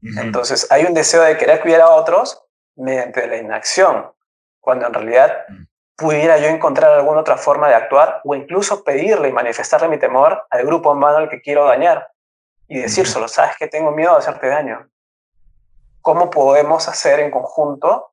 [0.00, 2.45] Entonces, hay un deseo de querer cuidar a otros
[2.76, 4.12] mediante la inacción,
[4.60, 5.64] cuando en realidad mm.
[5.96, 10.46] pudiera yo encontrar alguna otra forma de actuar o incluso pedirle y manifestarle mi temor
[10.50, 12.10] al grupo humano al que quiero dañar
[12.68, 14.88] y decírselo, sabes que tengo miedo de hacerte daño,
[16.00, 18.12] cómo podemos hacer en conjunto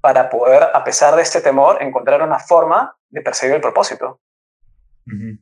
[0.00, 4.20] para poder, a pesar de este temor, encontrar una forma de perseguir el propósito.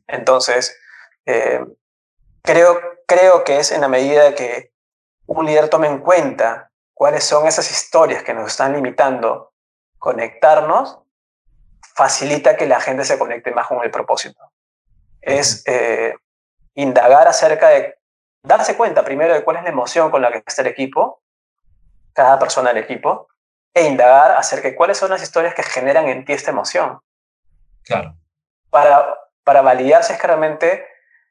[0.07, 0.77] Entonces,
[1.25, 1.63] eh,
[2.41, 4.73] creo, creo que es en la medida que
[5.25, 6.68] un líder tome en cuenta
[6.99, 9.53] cuáles son esas historias que nos están limitando
[9.99, 10.99] conectarnos,
[11.95, 14.51] facilita que la gente se conecte más con el propósito.
[15.21, 16.13] Es eh,
[16.73, 17.97] indagar acerca de,
[18.43, 21.21] darse cuenta primero de cuál es la emoción con la que está el equipo
[22.11, 23.29] cada persona del equipo
[23.73, 26.99] e indagar acerca de cuáles son las historias que generan en ti esta emoción.
[27.85, 28.13] Claro.
[28.69, 30.85] Para, para validar si es que realmente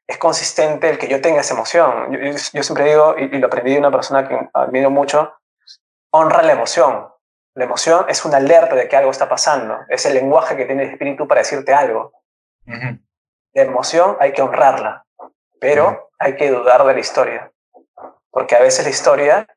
[0.07, 2.11] es consistente el que yo tenga esa emoción.
[2.53, 5.38] Yo, siempre digo, y, lo aprendí de una persona que admiro mucho,
[6.11, 7.09] honra la emoción.
[7.55, 9.79] La emoción es una alerta de que algo está pasando.
[9.89, 12.13] Es el lenguaje que tiene el espíritu para decirte algo.
[12.65, 15.05] La emoción hay que honrarla,
[15.59, 17.51] pero hay que dudar de la historia.
[18.29, 19.47] Porque a veces la historia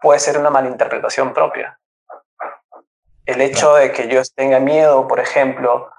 [0.00, 1.78] puede ser una malinterpretación propia.
[3.26, 5.90] El hecho de que yo tenga miedo, por ejemplo,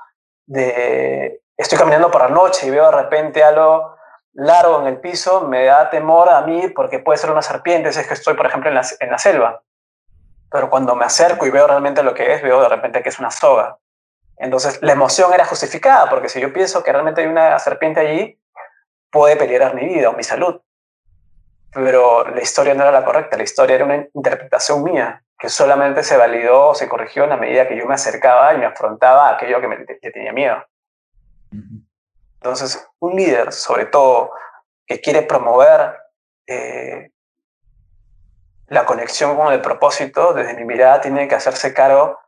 [0.45, 3.95] de estoy caminando por la noche y veo de repente algo
[4.33, 7.99] largo en el piso, me da temor a mí porque puede ser una serpiente, si
[8.01, 9.63] es que estoy, por ejemplo, en la, en la selva.
[10.51, 13.19] Pero cuando me acerco y veo realmente lo que es, veo de repente que es
[13.19, 13.77] una soga.
[14.37, 18.39] Entonces, la emoción era justificada, porque si yo pienso que realmente hay una serpiente allí,
[19.09, 20.61] puede peligrar mi vida o mi salud
[21.75, 26.03] pero la historia no era la correcta, la historia era una interpretación mía, que solamente
[26.03, 29.27] se validó o se corrigió en la medida que yo me acercaba y me afrontaba
[29.27, 30.65] a aquello que, me, tenía miedo.
[32.35, 34.31] Entonces, un líder, sobre todo,
[34.87, 35.97] que quiere promover
[36.47, 37.11] eh,
[38.67, 42.19] la conexión con el propósito, desde mi mirada, tiene que hacerse cargo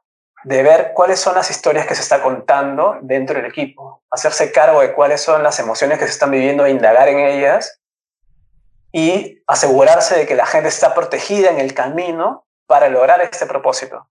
[0.44, 4.82] de ver cuáles son las historias que se está contando dentro del equipo, hacerse cargo
[4.82, 7.82] de cuáles son las emociones que se están viviendo e indagar en ellas
[8.92, 14.08] y asegurarse de que la gente está protegida en el camino para lograr este propósito.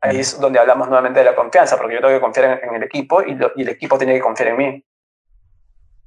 [0.00, 2.82] Ahí es donde hablamos nuevamente de la confianza, porque yo tengo que confiar en, el
[2.82, 4.84] equipo y, el equipo tiene que confiar en mí.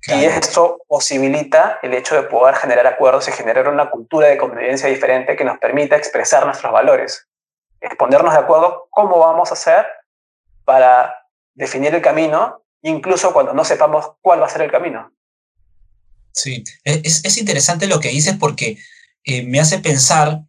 [0.08, 4.90] Y esto posibilita el hecho de poder generar acuerdos y generar una cultura de convivencia
[4.90, 7.28] diferente que nos permita expresar nuestros valores.
[7.80, 9.86] Es ponernos de acuerdo cómo vamos a hacer
[10.66, 11.16] para
[11.54, 15.10] definir el camino, incluso cuando no sepamos cuál va a ser el camino.
[16.34, 18.78] Sí, e, es, interesante lo que dices porque
[19.24, 20.42] eh, me hace pensar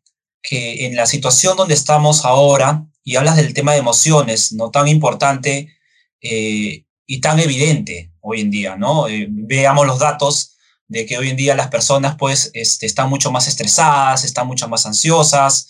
[0.43, 4.89] que en la situación donde estamos ahora, y hablas del tema de emociones, no tan
[4.89, 5.77] importante
[6.21, 9.07] eh, y tan evidente hoy en día, ¿no?
[9.07, 10.57] Eh, veamos los datos
[10.89, 14.67] de que hoy en día las personas pues este, están mucho más estresadas, están mucho
[14.67, 15.69] más ansiosas,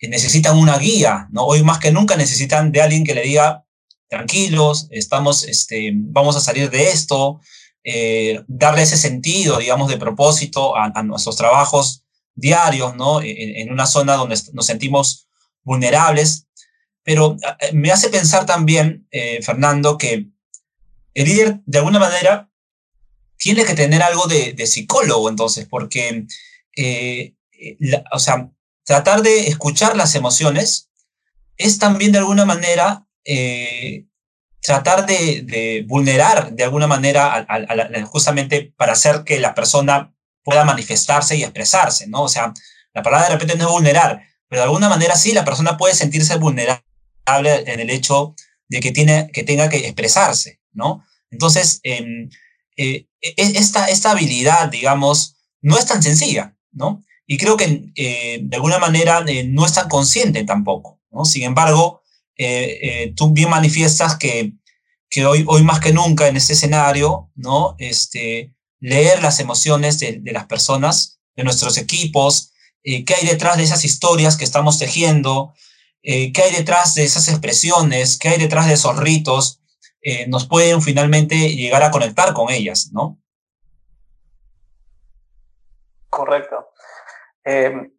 [0.00, 1.44] necesitan una guía, ¿no?
[1.44, 3.64] Hoy más que nunca necesitan de alguien que le diga,
[4.08, 7.40] tranquilos, estamos, este, vamos a salir de esto,
[7.84, 13.20] eh, darle ese sentido, digamos, de propósito a, nuestros trabajos diarios, ¿no?
[13.22, 15.28] En, una zona donde nos sentimos
[15.62, 16.46] vulnerables.
[17.04, 19.06] Pero eh, me hace pensar también,
[19.42, 20.28] Fernando, que
[21.22, 22.50] el líder, de alguna manera,
[23.36, 26.26] tiene que tener algo de, psicólogo, entonces, porque,
[28.12, 28.50] o sea,
[28.84, 30.90] tratar de escuchar las emociones
[31.56, 33.06] es también de alguna manera
[34.60, 37.46] tratar de, vulnerar de alguna manera
[38.06, 42.22] justamente para hacer que la persona pueda manifestarse y expresarse, ¿no?
[42.22, 42.52] O sea,
[42.94, 45.94] la palabra de repente no es vulnerar, pero de alguna manera sí, la persona puede
[45.94, 46.82] sentirse vulnerable
[47.26, 48.34] en el hecho
[48.68, 51.04] de que, tiene, que tenga que expresarse, ¿no?
[51.30, 52.28] Entonces, em,
[52.76, 57.02] eh, e, esta, esta habilidad, digamos, no es tan sencilla, ¿no?
[57.26, 61.24] Y creo que eh, de alguna manera eh, no es tan consciente tampoco, ¿no?
[61.24, 62.02] Sin embargo,
[63.16, 64.52] tú bien manifiestas que,
[65.10, 67.74] que hoy, hoy más que nunca en este escenario, ¿no?
[67.78, 72.52] Este, leer las emociones de las personas, de nuestros equipos,
[72.84, 75.52] qué hay detrás de esas historias que estamos tejiendo,
[76.00, 79.58] qué hay detrás de esas expresiones, qué hay detrás de esos ritos,
[80.28, 83.18] nos pueden finalmente llegar a conectar con ellas, ¿no?
[86.08, 86.70] Correcto.
[87.44, 87.90] Eh,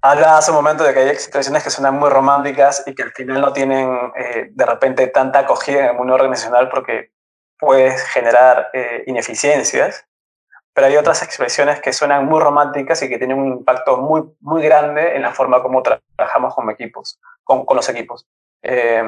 [0.00, 3.12] habla hace un momento de que hay expresiones que suenan muy románticas y que al
[3.12, 7.12] final no tienen eh, de repente tanta acogida en el mundo organizacional porque
[7.58, 10.06] puedes generar eh, ineficiencias,
[10.72, 14.62] pero hay otras expresiones que suenan muy románticas y que tienen un impacto muy, muy
[14.62, 18.26] grande en la forma como trabajamos con equipos, con, con los equipos.
[18.62, 19.02] Eh,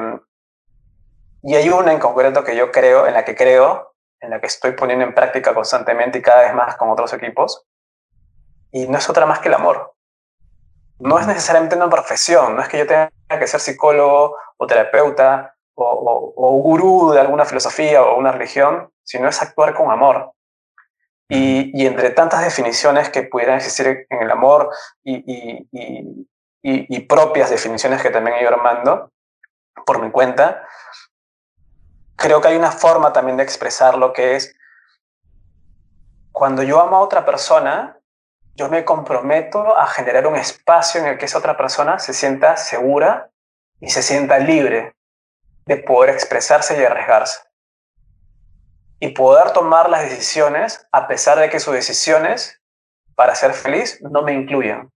[1.43, 4.47] y hay una en concreto que yo creo, en la que creo, en la que
[4.47, 7.65] estoy poniendo en práctica constantemente y cada vez más con otros equipos.
[8.71, 9.95] Y no es otra más que el amor.
[10.99, 15.55] No es necesariamente una profesión, no es que yo tenga que ser psicólogo o terapeuta
[15.73, 20.33] o, o, gurú de alguna filosofía o una religión, sino es actuar con amor.
[21.27, 24.69] Y, y entre tantas definiciones que pudieran existir en el amor
[25.03, 25.67] y, y,
[26.61, 29.11] y propias definiciones que también he ido armando
[29.85, 30.63] por mi cuenta,
[32.21, 34.55] creo que hay una forma también de expresar lo que es,
[36.31, 37.99] cuando yo amo a otra persona,
[38.55, 42.57] yo me comprometo a generar un espacio en el que esa otra persona se sienta
[42.57, 43.31] segura
[43.79, 44.95] y se sienta libre
[45.65, 47.41] de poder expresarse y arriesgarse.
[48.99, 52.61] Y poder tomar las decisiones a pesar de que sus decisiones
[53.15, 54.91] para ser feliz no me incluyan.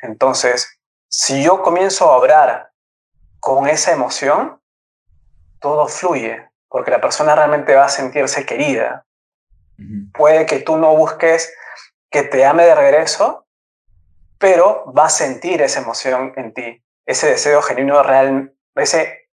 [0.00, 2.70] Entonces, si yo comienzo a obrar
[3.40, 4.60] con esa emoción,
[5.60, 9.04] todo fluye, porque la persona realmente va a sentirse querida.
[10.12, 11.54] Puede que tú no busques
[12.10, 13.46] que te ame de regreso,
[14.38, 19.28] pero va a sentir esa emoción en ti, ese deseo genuino real, ese,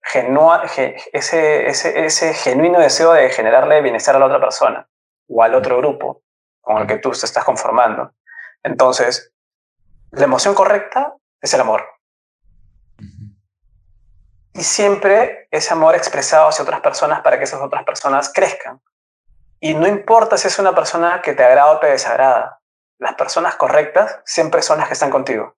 [1.12, 4.86] ese, ese, ese genuino deseo de generarle bienestar a la otra persona
[5.28, 6.22] o al otro grupo
[6.60, 8.12] con el que tú te estás conformando.
[8.62, 9.32] Entonces,
[10.10, 11.93] la emoción correcta es el amor
[14.54, 18.80] y siempre ese amor expresado hacia otras personas para que esas otras personas crezcan.
[19.60, 22.60] Y no importa si es una persona que te agrada o te desagrada,
[22.98, 25.56] las personas correctas siempre son las que están contigo,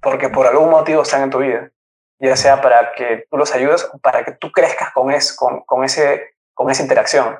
[0.00, 1.70] porque por algún motivo están en tu vida,
[2.18, 5.62] ya sea para que tú los ayudes o para que tú crezcas con, es, con,
[5.62, 7.38] con, ese, con esa interacción.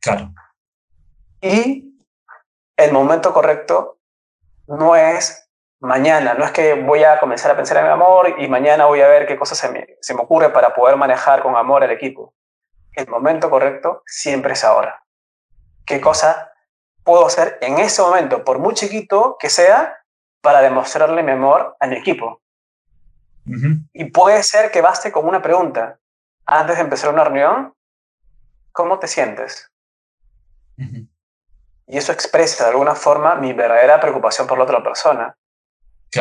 [0.00, 0.30] Claro.
[1.40, 1.98] Y
[2.76, 3.98] el momento correcto
[4.66, 5.45] no es
[5.80, 6.34] mañana.
[6.34, 9.08] No es que voy a comenzar a pensar en el amor y mañana voy a
[9.08, 12.34] ver qué cosas se me, se me ocurre para poder manejar con amor el equipo.
[12.92, 15.04] El momento correcto siempre es ahora.
[15.84, 16.52] ¿Qué cosa
[17.04, 19.98] puedo hacer en ese momento, por muy chiquito que sea,
[20.40, 22.40] para demostrarle mi amor a mi equipo?
[23.92, 25.98] Y puede ser que baste con una pregunta.
[26.46, 27.74] Antes de empezar una reunión,
[28.72, 29.70] ¿cómo te sientes?
[31.86, 35.36] Y eso expresa de alguna forma mi verdadera preocupación por la otra persona.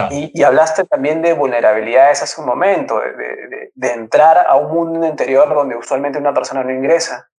[0.10, 5.54] Y, hablaste también de vulnerabilidades hace un momento, de, de, entrar a un mundo interior
[5.54, 7.30] donde usualmente una persona no ingresa.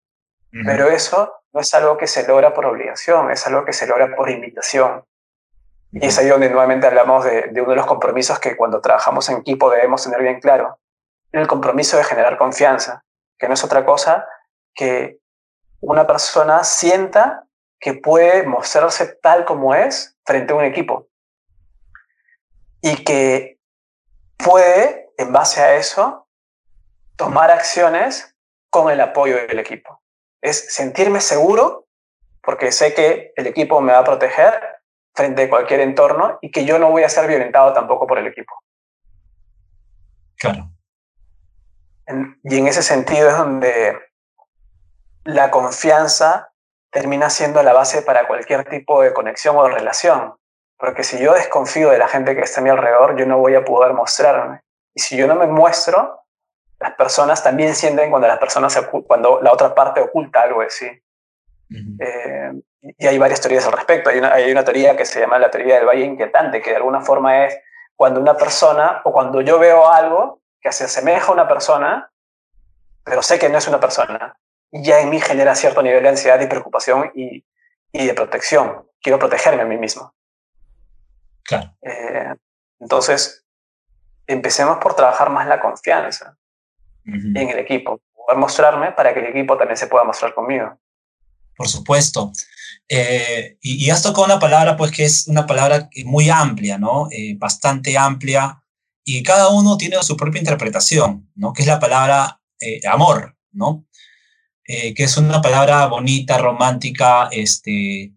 [0.64, 4.14] Pero eso no es algo que se logra por obligación, es algo que se logra
[4.16, 5.04] por invitación.
[5.92, 9.38] Y es ahí donde nuevamente hablamos de, uno de los compromisos que cuando trabajamos en
[9.38, 10.78] equipo debemos tener bien claro.
[11.32, 13.04] El compromiso de generar confianza,
[13.38, 14.26] que no es otra cosa
[14.74, 15.18] que
[15.80, 17.44] una persona sienta
[17.78, 21.08] que puede mostrarse tal como es frente a un equipo
[22.80, 23.58] y que
[24.36, 26.28] puede, en base a eso,
[27.16, 28.36] tomar acciones
[28.70, 30.02] con el apoyo del equipo.
[30.42, 31.86] Es sentirme seguro
[32.42, 34.60] porque sé que el equipo me va a proteger
[35.14, 38.26] frente a cualquier entorno y que yo no voy a ser violentado tampoco por el
[38.26, 38.54] equipo.
[40.38, 40.70] Claro.
[42.44, 43.98] y en ese sentido es donde
[45.24, 46.52] la confianza
[46.90, 50.36] termina siendo la base para cualquier tipo de conexión o relación.
[50.78, 53.54] Porque si yo desconfío de la gente que está a mi alrededor, yo no voy
[53.54, 54.60] a poder mostrarme.
[54.94, 56.20] Y si yo no me muestro,
[56.78, 60.90] las personas también sienten cuando, las personas cuando la otra parte oculta algo de sí.
[62.00, 62.52] Eh,
[62.98, 64.10] y hay varias teorías al respecto.
[64.10, 66.76] Hay una, hay una teoría que se llama la teoría del valle inquietante, que de
[66.76, 67.58] alguna forma es
[67.94, 72.10] cuando una persona o cuando yo veo algo que se asemeja a una persona,
[73.04, 74.36] pero sé que no es una persona,
[74.70, 77.44] ya en mí genera cierto nivel de ansiedad y preocupación y,
[77.92, 78.86] y de protección.
[79.00, 80.12] Quiero protegerme a mí mismo.
[81.46, 81.76] Claro.
[81.82, 82.34] Eh,
[82.80, 83.44] entonces,
[84.26, 86.36] empecemos por trabajar más la confianza
[87.04, 90.76] en el equipo, poder mostrarme para que el equipo también se pueda mostrar conmigo.
[91.56, 92.32] Por supuesto.
[92.88, 97.08] Eh, y, has tocado una palabra, pues, que es una palabra muy amplia, ¿no?
[97.10, 98.62] Eh, bastante amplia,
[99.04, 101.52] y cada uno tiene su propia interpretación, ¿no?
[101.52, 103.84] Que es la palabra eh, amor, ¿no?
[104.68, 108.12] que es una palabra bonita, romántica, este,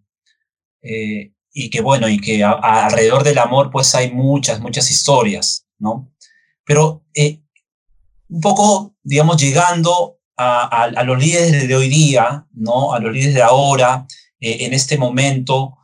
[1.52, 6.12] y que, bueno, y que alrededor del amor, pues, hay muchas, muchas historias, ¿no?
[6.64, 7.04] Pero
[8.28, 12.94] un poco, digamos, llegando a, a, los líderes de hoy día, ¿no?
[12.94, 14.06] A los líderes de ahora,
[14.40, 15.76] eh, en este momento.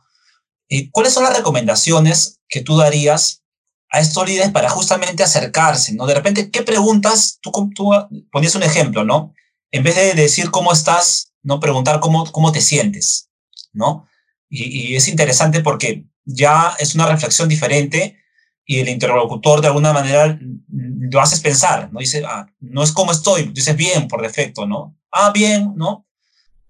[0.67, 3.43] Eh, ¿Cuáles son las recomendaciones que tú darías
[3.89, 5.93] a estos líderes para justamente acercarse?
[5.93, 6.07] ¿no?
[6.07, 7.37] De repente, ¿qué preguntas?
[7.41, 7.91] Tú, tú
[8.31, 9.33] ponías un ejemplo, ¿no?
[9.71, 11.59] En vez de decir cómo estás, ¿no?
[11.59, 13.29] Preguntar cómo, cómo te sientes,
[13.73, 14.07] ¿no?
[14.49, 18.17] Y, es interesante porque ya es una reflexión diferente
[18.65, 20.39] y el interlocutor de alguna manera
[20.69, 21.99] lo haces pensar, ¿no?
[21.99, 24.97] Dice, ah, no es cómo estoy, dices bien por defecto, ¿no?
[25.11, 26.07] Ah, bien, ¿no?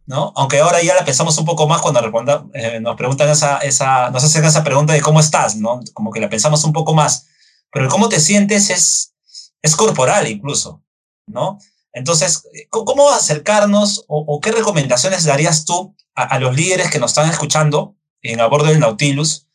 [0.07, 0.31] ¿no?
[0.35, 4.23] Aunque ahora ya la pensamos un poco más cuando eh, nos preguntan esa, esa, nos
[4.23, 5.81] hacen esa pregunta de cómo estás, ¿no?
[5.93, 7.27] Como que la pensamos un poco más.
[7.71, 9.13] Pero el cómo te sientes es,
[9.61, 10.81] es corporal incluso,
[11.27, 11.59] ¿no?
[11.91, 17.95] Entonces, ¿cómo acercarnos o, qué recomendaciones darías tú a, los líderes que nos están escuchando
[18.21, 19.45] en a bordo del Nautilus?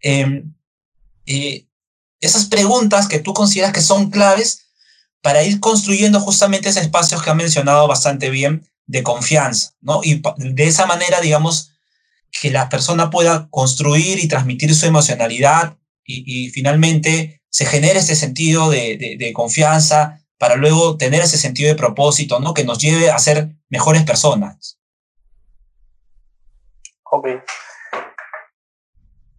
[0.00, 0.52] Em,
[2.20, 4.66] esas preguntas que tú consideras que son claves
[5.22, 10.00] para ir construyendo justamente esos espacios que ha mencionado bastante bien de confianza, ¿no?
[10.02, 11.72] Y de esa manera, digamos,
[12.30, 18.70] que la persona pueda construir y transmitir su emocionalidad y, finalmente se genere ese sentido
[18.70, 22.54] de, confianza para luego tener ese sentido de propósito, ¿no?
[22.54, 24.77] Que nos lleve a ser mejores personas.
[27.10, 27.26] Ok.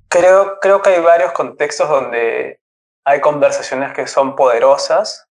[0.07, 2.59] Creo, creo que hay varios contextos donde
[3.05, 5.27] hay conversaciones que son poderosas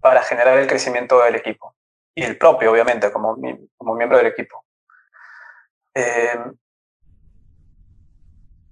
[0.00, 1.74] para generar el crecimiento del equipo
[2.14, 3.36] y el propio, obviamente, como,
[3.76, 4.64] como miembro del equipo.
[5.94, 6.38] Eh,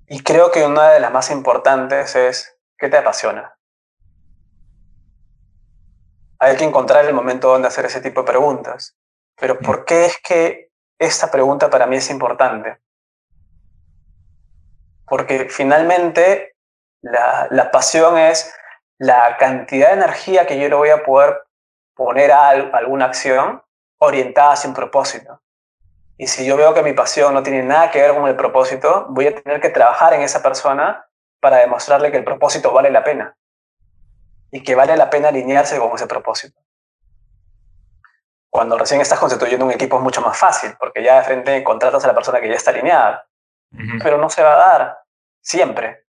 [0.09, 3.57] y creo que una de las más importantes es, ¿qué te apasiona?
[6.39, 8.97] Hay que encontrar el momento donde hacer ese tipo de preguntas.
[9.37, 9.59] Pero.
[9.59, 10.66] ¿por qué es que
[10.99, 12.79] esta pregunta para mí es importante?
[15.07, 16.57] Porque finalmente
[17.03, 18.53] la, la pasión es
[18.99, 21.43] la cantidad de energía que yo le voy a poder
[21.95, 23.63] poner a alguna acción
[23.99, 25.41] orientada hacia un propósito.
[26.19, 29.07] Y si yo veo que mi pasión no tiene nada que ver con el propósito,
[29.11, 31.07] voy a tener que trabajar en esa persona
[31.41, 33.37] para demostrarle que el propósito vale la pena
[34.51, 36.59] y que vale la pena alinearse con ese propósito.
[38.57, 42.03] Cuando recién estás constituyendo un equipo es mucho más fácil, porque ya de frente contratas
[42.03, 43.29] a la persona que ya está alineada,
[44.03, 44.99] pero no se va a dar
[45.43, 46.07] siempre.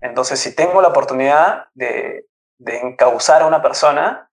[0.00, 2.24] Entonces, si tengo la oportunidad de,
[2.56, 4.30] de encauzar a una persona,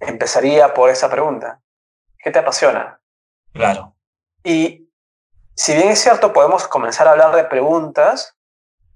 [0.00, 1.60] empezaría por esa pregunta.
[2.16, 2.98] ¿Qué te apasiona?
[3.52, 3.94] Claro.
[4.42, 4.90] Y
[5.54, 8.38] si bien es cierto, podemos comenzar a hablar de preguntas,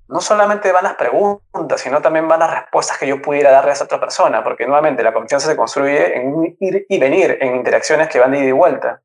[0.08, 3.74] no solamente van las preguntas, sino también van las respuestas que yo pudiera darle a
[3.74, 8.08] esa otra persona, porque nuevamente la confianza se construye en ir y venir, en interacciones
[8.08, 9.00] que van de ida y vuelta.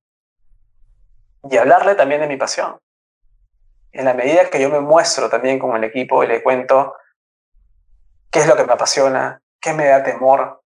[1.50, 2.80] Y hablarle también de mi pasión.
[3.92, 6.96] En la medida que yo me muestro también con el equipo y le cuento
[8.30, 10.62] qué es lo que me apasiona, qué me da temor,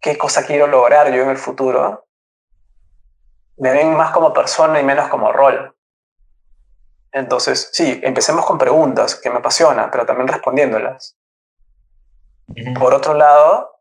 [0.00, 2.06] qué cosa quiero lograr yo en el futuro,
[3.56, 5.74] me ven más como persona y menos como rol.
[7.12, 11.16] Entonces, sí, empecemos con preguntas que me apasionan, pero también respondiéndolas.
[12.78, 13.80] Por otro lado,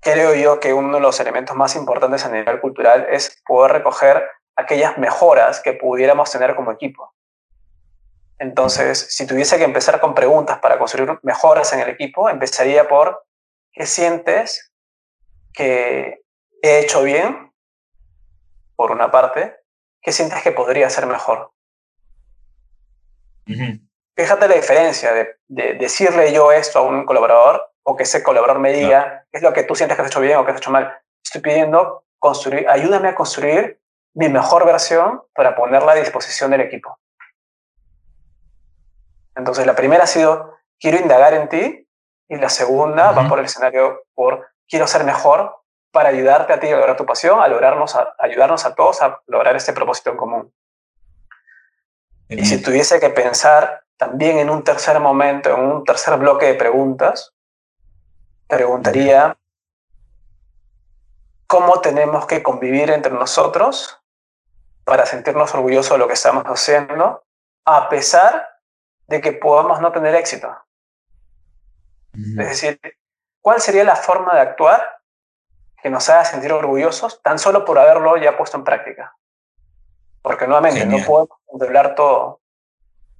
[0.00, 4.28] creo yo que uno de los elementos más importantes a nivel cultural es poder recoger
[4.56, 7.14] aquellas mejoras que pudiéramos tener como equipo.
[8.38, 13.24] Entonces, si tuviese que empezar con preguntas para construir mejoras en el equipo, empezaría por
[13.72, 14.72] ¿qué sientes
[15.54, 16.22] que
[16.62, 17.52] he hecho bien,
[18.74, 19.56] por una parte,
[20.00, 21.52] que sientes que podría ser mejor.
[23.44, 28.72] Fíjate la diferencia de, decirle yo esto a un colaborador o que ese colaborador me
[28.72, 30.70] diga qué es lo que tú sientes que has hecho bien o que has hecho
[30.70, 30.92] mal.
[31.24, 33.80] Estoy pidiendo construir, ayúdame a construir
[34.14, 36.98] mi mejor versión para ponerla a disposición del equipo.
[39.34, 41.88] Entonces, la primera ha sido, quiero indagar en ti,
[42.32, 45.54] y la segunda va por el escenario por quiero ser mejor
[45.90, 49.20] para ayudarte a ti a lograr tu pasión, a lograrnos, a, ayudarnos a todos a
[49.26, 50.54] lograr este propósito en común.
[52.36, 56.54] Y si tuviese que pensar también en un tercer momento, en un tercer bloque de
[56.54, 57.32] preguntas,
[58.46, 59.36] preguntaría,
[61.46, 64.00] ¿cómo tenemos que convivir entre nosotros
[64.84, 67.24] para sentirnos orgullosos de lo que estamos haciendo,
[67.64, 68.58] a pesar
[69.06, 70.56] de que podamos no tener éxito?
[72.14, 72.80] Es decir,
[73.42, 75.00] ¿Cuál sería la forma de actuar
[75.82, 79.16] que nos haga sentir orgullosos tan solo por haberlo ya puesto en práctica.
[80.22, 82.40] Porque nuevamente, no puedo controlar todo.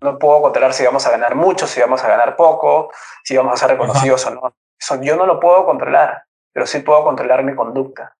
[0.00, 2.90] No puedo controlar si vamos a ganar mucho, si vamos a ganar poco,
[3.24, 4.54] si vamos a ser reconocidos o no.
[4.78, 8.16] Eso yo no lo puedo controlar, pero sí puedo controlar mi conducta.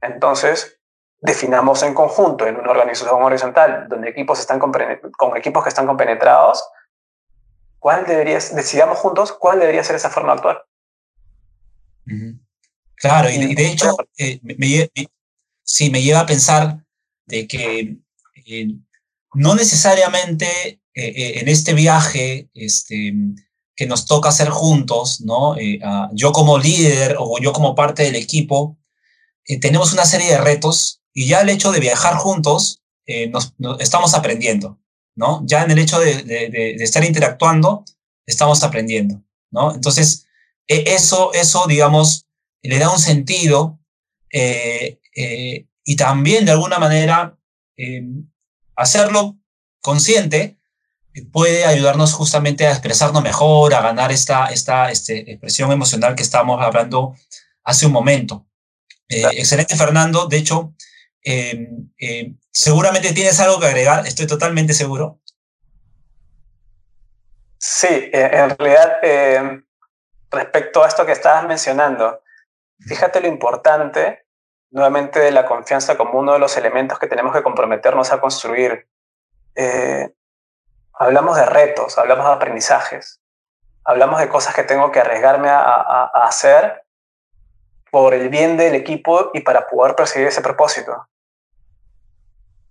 [0.00, 0.80] Entonces,
[1.20, 4.72] definamos en conjunto, en una organización horizontal, donde equipos están con,
[5.36, 6.64] equipos que están compenetrados,
[7.78, 10.66] cuál debería, decidamos juntos cuál debería ser esa forma de actuar.
[12.96, 14.90] Claro, y, de hecho, eh, me,
[15.62, 16.78] sí, me lleva a pensar
[17.30, 17.96] de que
[18.46, 18.68] eh,
[19.34, 23.14] no necesariamente eh, en este viaje este,
[23.76, 25.56] que nos toca hacer juntos, ¿no?
[26.12, 28.76] yo como líder o yo como parte del equipo,
[29.60, 32.82] tenemos una serie de retos y ya el hecho de viajar juntos,
[33.30, 34.78] nos, estamos aprendiendo,
[35.16, 35.42] ¿no?
[35.46, 37.84] Ya en el hecho de, estar interactuando,
[38.26, 39.74] estamos aprendiendo, ¿no?
[39.74, 40.26] Entonces,
[40.68, 42.26] e, eso, eso, digamos,
[42.62, 43.80] le da un sentido
[44.32, 47.36] eh, eh, y también de alguna manera
[47.76, 48.04] eh,
[48.76, 49.40] hacerlo
[49.80, 50.56] consciente
[51.32, 56.62] puede ayudarnos justamente a expresarnos mejor, a ganar esta, esta este, expresión emocional que estábamos
[56.62, 57.16] hablando
[57.64, 58.46] hace un momento.
[59.08, 60.28] Excelente, Fernando.
[60.28, 60.74] De hecho,
[62.52, 65.20] seguramente tienes algo que agregar, estoy totalmente seguro.
[67.58, 68.92] Sí, en realidad,
[70.30, 72.22] respecto a esto que estabas mencionando,
[72.86, 74.24] Fíjate lo importante,
[74.70, 78.88] nuevamente, la confianza como uno de los elementos que tenemos que comprometernos a construir.
[79.54, 80.12] Eh,
[80.94, 83.20] hablamos de retos, hablamos de aprendizajes,
[83.84, 86.84] hablamos de cosas que tengo que arriesgarme a, hacer
[87.90, 91.08] por el bien del equipo y para poder perseguir ese propósito.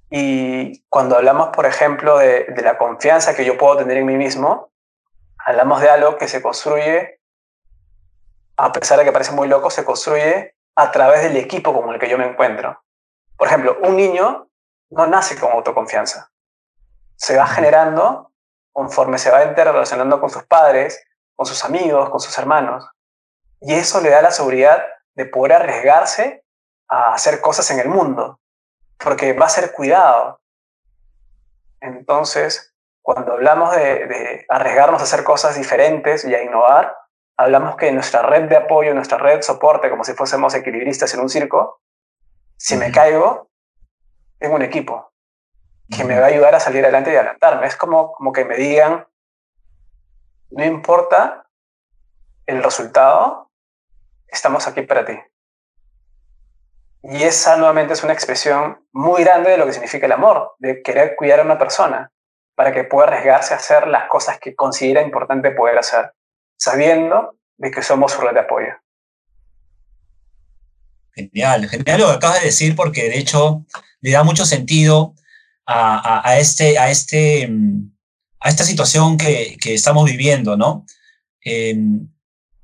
[0.10, 4.16] Y cuando hablamos, por ejemplo, de, de, la confianza que yo puedo tener en mí
[4.16, 4.72] mismo,
[5.38, 7.20] hablamos de algo que se construye
[8.60, 12.00] a pesar de que parece muy loco, se construye a través del equipo con el
[12.00, 12.82] que yo me encuentro.
[13.38, 14.48] Por ejemplo, un niño
[14.92, 16.32] no nace con autoconfianza.
[17.18, 18.32] Se va generando
[18.72, 21.06] conforme se va interrelacionando con sus padres,
[21.36, 22.88] con sus amigos, con sus hermanos.
[23.60, 26.46] Y eso le da la seguridad de poder arriesgarse
[26.88, 28.40] a hacer cosas en el mundo,
[28.98, 30.40] porque va a ser cuidado.
[31.82, 36.96] Entonces, cuando hablamos de, de arriesgarnos a hacer cosas diferentes y a innovar,
[37.40, 41.22] hablamos que nuestra red de apoyo, nuestra red de soporte, como si fuésemos equilibristas en
[41.22, 41.82] un circo,
[42.58, 43.50] si me caigo,
[44.38, 45.14] tengo un equipo
[45.90, 47.66] que me va a ayudar a salir adelante y adelantarme.
[47.66, 49.08] Es como, como que me digan,
[50.52, 51.48] no importa
[52.46, 53.50] el resultado,
[54.28, 55.18] estamos aquí para ti.
[57.04, 60.84] Y esa nuevamente es una expresión muy grande de lo que significa el amor, de
[60.84, 62.12] querer cuidar a una persona
[62.56, 66.14] para que pueda arriesgarse a hacer las cosas que considera importante poder hacer
[66.60, 68.74] sabiendo de que somos su red de apoyo.
[71.14, 73.66] Genial, genial lo que acabas de decir porque de hecho
[74.02, 75.16] le da mucho sentido
[75.66, 77.48] a, este, a, este,
[78.40, 80.86] a esta situación que, estamos viviendo, ¿no?
[81.42, 82.10] Em,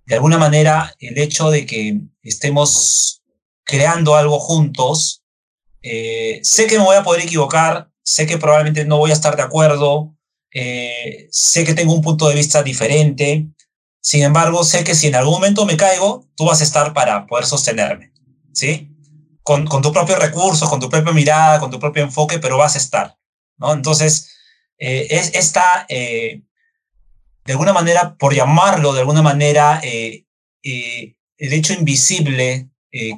[0.06, 3.24] de alguna manera, el hecho de que estemos
[3.64, 5.24] creando algo juntos,
[5.84, 9.36] eh, sé que me voy a poder equivocar, sé que probablemente no voy a estar
[9.36, 10.16] de acuerdo,
[10.52, 13.50] eh, sé que tengo un punto de vista diferente,
[14.06, 17.26] sin embargo, sé que si en algún momento me caigo, tú vas a estar para
[17.26, 18.12] poder sostenerme,
[18.54, 18.96] ¿sí?
[19.42, 22.76] Con, con tu propio recurso, con tu propia mirada, con tu propio enfoque, pero vas
[22.76, 23.18] a estar,
[23.58, 23.74] ¿no?
[23.74, 24.30] Entonces,
[24.78, 26.44] eh, es esta, eh,
[27.46, 30.28] de alguna manera, por llamarlo de alguna manera, eh,
[30.62, 32.70] el hecho invisible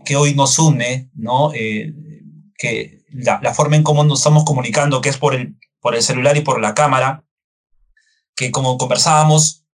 [0.06, 1.52] que hoy nos une, ¿no?
[1.52, 6.02] que la, la, forma en cómo nos estamos comunicando, que es por el, por el
[6.02, 7.26] celular y por la cámara,
[8.38, 9.66] que como conversábamos,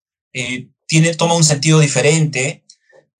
[0.85, 2.63] tiene, toma un sentido diferente.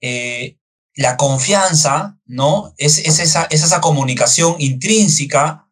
[0.02, 0.58] Eh,
[0.96, 2.74] la confianza, ¿no?
[2.78, 5.68] Es, es, esa, es esa comunicación intrínseca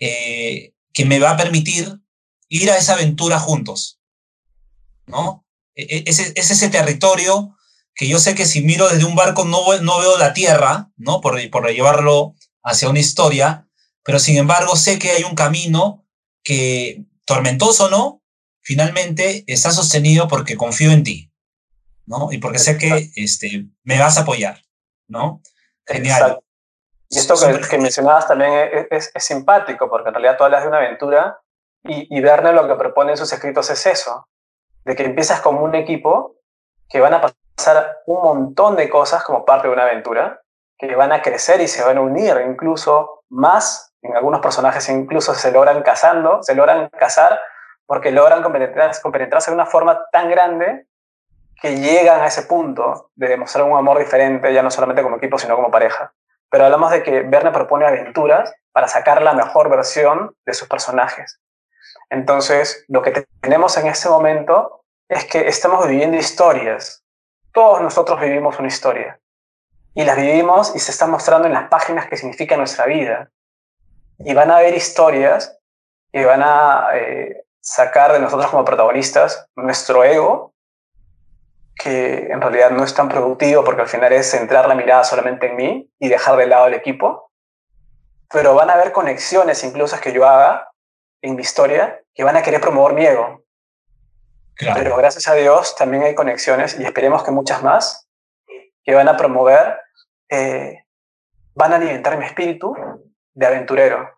[0.00, 2.00] eh, que me va a permitir
[2.48, 4.00] ir a esa aventura juntos,
[5.06, 5.46] ¿no?
[5.74, 7.56] E, e, es, es, ese territorio
[7.94, 11.20] que yo sé que si miro desde un barco no, no veo la tierra, ¿no?
[11.20, 13.68] Por, por llevarlo hacia una historia,
[14.02, 16.04] pero sin embargo sé que hay un camino
[16.42, 18.22] que, tormentoso no,
[18.60, 21.30] finalmente está sostenido porque confío en ti.
[22.06, 22.28] ¿No?
[22.30, 24.58] Y porque sé que este, me vas a apoyar,
[25.08, 25.40] ¿no?
[25.86, 26.40] Genial.
[27.08, 27.34] Y esto
[27.70, 31.38] que, mencionabas también es, es, simpático, porque en realidad tú hablas de una aventura
[31.82, 34.26] y, y Verne lo que propone en sus escritos es eso,
[34.84, 36.36] de que empiezas como un equipo
[36.88, 40.40] que van a pasar un montón de cosas como parte de una aventura,
[40.78, 45.34] que van a crecer y se van a unir, incluso más, en algunos personajes incluso
[45.34, 47.40] se logran casando, se logran casar
[47.86, 50.86] porque logran compenetrarse, compenetrarse de una forma tan grande
[51.60, 55.38] que llegan a ese punto de demostrar un amor diferente, ya no solamente como equipo,
[55.38, 56.12] sino como pareja.
[56.50, 61.40] Pero hablamos de que Verne propone aventuras para sacar la mejor versión de sus personajes.
[62.10, 67.02] Entonces, lo que tenemos en este momento es que estamos viviendo historias.
[67.52, 69.18] Todos nosotros vivimos una historia.
[69.94, 73.30] Y las vivimos y se está mostrando en las páginas que significa nuestra vida.
[74.18, 75.58] Y van a haber historias
[76.12, 80.53] que van a eh, sacar de nosotros como protagonistas nuestro ego,
[81.76, 85.48] que en realidad no es tan productivo porque al final es centrar la mirada solamente
[85.48, 87.30] en mí y dejar de lado el equipo.
[88.30, 90.70] Pero van a haber conexiones incluso que yo haga
[91.22, 93.44] en mi historia que van a querer promover mi ego.
[94.56, 98.08] Pero gracias a Dios también hay conexiones y esperemos que muchas más
[98.84, 99.78] que van a promover,
[100.28, 100.84] eh,
[101.54, 102.74] van a alimentar mi espíritu
[103.32, 104.08] de aventurero.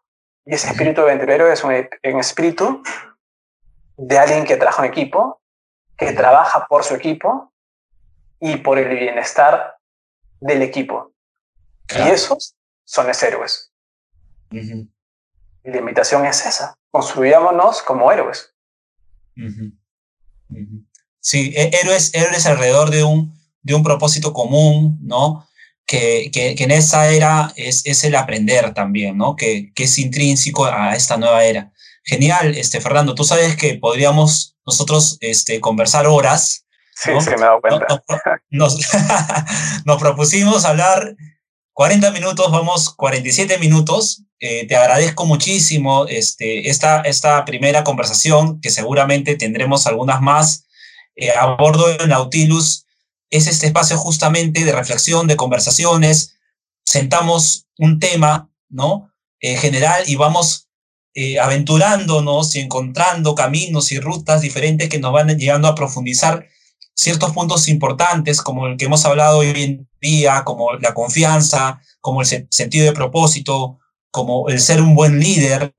[0.44, 2.82] Y ese espíritu de aventurero es un, un espíritu
[3.96, 5.40] de alguien que trabaja en equipo,
[5.96, 7.52] que trabaja por su equipo
[8.40, 9.76] y por el bienestar
[10.40, 11.12] del equipo.
[11.88, 13.72] Y esos son los héroes.
[14.50, 18.54] Y la invitación es esa construyámonos como héroes.
[21.20, 25.46] Sí, héroes, héroes alrededor de un, de un propósito común, ¿no?
[25.84, 29.36] Que, que, en esa era es, es, el aprender también, ¿no?
[29.36, 31.72] Que, que, es intrínseco a esta nueva era.
[32.02, 36.66] Genial, este, Fernando, tú sabes que podríamos nosotros este, conversar horas.
[36.94, 37.86] Sí, sí, me he dado cuenta.
[38.50, 38.78] Nos,
[39.84, 41.16] nos propusimos hablar
[41.72, 48.70] 40 minutos, vamos 47 minutos, eh, te agradezco muchísimo este, esta, esta primera conversación, que
[48.70, 50.66] seguramente tendremos algunas más
[51.16, 52.86] eh, a bordo del Nautilus.
[53.30, 56.36] Es este espacio justamente de reflexión, de conversaciones.
[56.84, 59.12] Sentamos un tema, ¿no?
[59.40, 60.65] En general y vamos
[61.18, 66.46] eh, aventurándonos y encontrando caminos y rutas diferentes que nos van llegando a profundizar
[66.94, 72.20] ciertos puntos importantes, como el que hemos hablado hoy en día, como la confianza, como
[72.20, 73.78] el sentido de propósito,
[74.10, 75.74] como el ser un buen líder,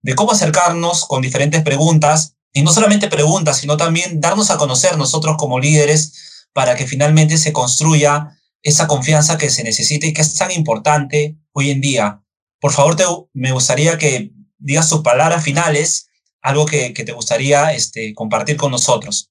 [0.00, 4.96] de cómo acercarnos con diferentes preguntas, y no solamente preguntas, sino también darnos a conocer
[4.96, 10.22] nosotros como líderes para que finalmente se construya esa confianza que se necesita y que
[10.22, 12.22] es tan importante hoy en día.
[12.60, 13.02] Por favor, te,
[13.32, 16.10] me gustaría que digas sus palabras finales,
[16.42, 19.30] algo que, que te gustaría este, compartir con nosotros.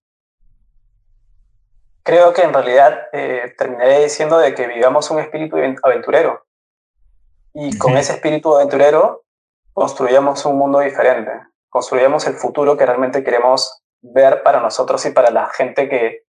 [2.03, 6.47] Creo que en realidad eh, terminaré diciendo de que vivamos un espíritu aventurero
[7.53, 9.25] y con ese espíritu aventurero
[9.73, 11.32] construyamos un mundo diferente,
[11.69, 16.23] construyamos el futuro que realmente queremos ver para nosotros y para la gente que,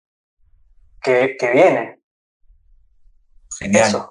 [1.03, 2.01] que, viene.
[3.59, 4.11] Genial.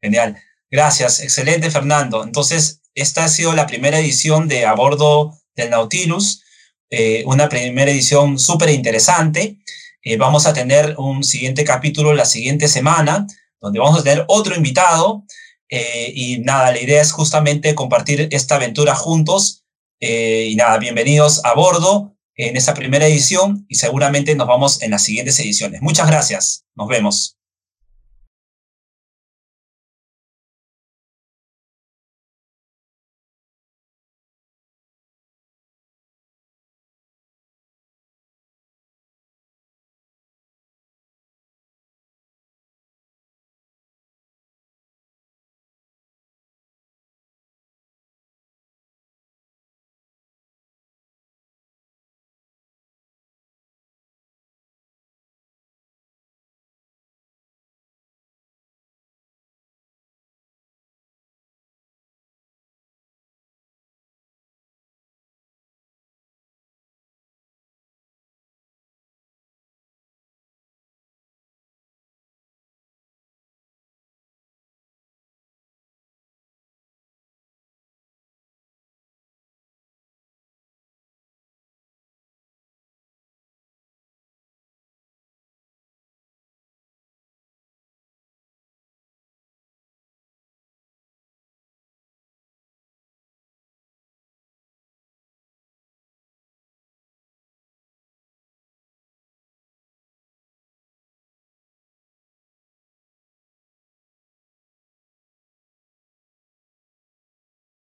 [0.00, 0.36] Genial.
[0.70, 1.20] Gracias.
[1.20, 2.22] Excelente, Fernando.
[2.22, 6.42] Entonces, esta ha sido la primera edición de A Bordo del Nautilus,
[6.90, 9.58] eh, una primera edición súper interesante.
[10.02, 13.26] Eh, vamos a tener un siguiente capítulo la siguiente semana,
[13.60, 15.24] donde vamos a tener otro invitado
[15.68, 19.64] eh, y nada, la idea es justamente compartir esta aventura juntos.
[20.00, 25.02] Y nada, bienvenidos a bordo en esta primera edición y seguramente nos vamos en las
[25.02, 25.82] siguientes ediciones.
[25.82, 26.64] Muchas gracias.
[26.76, 27.37] Nos vemos.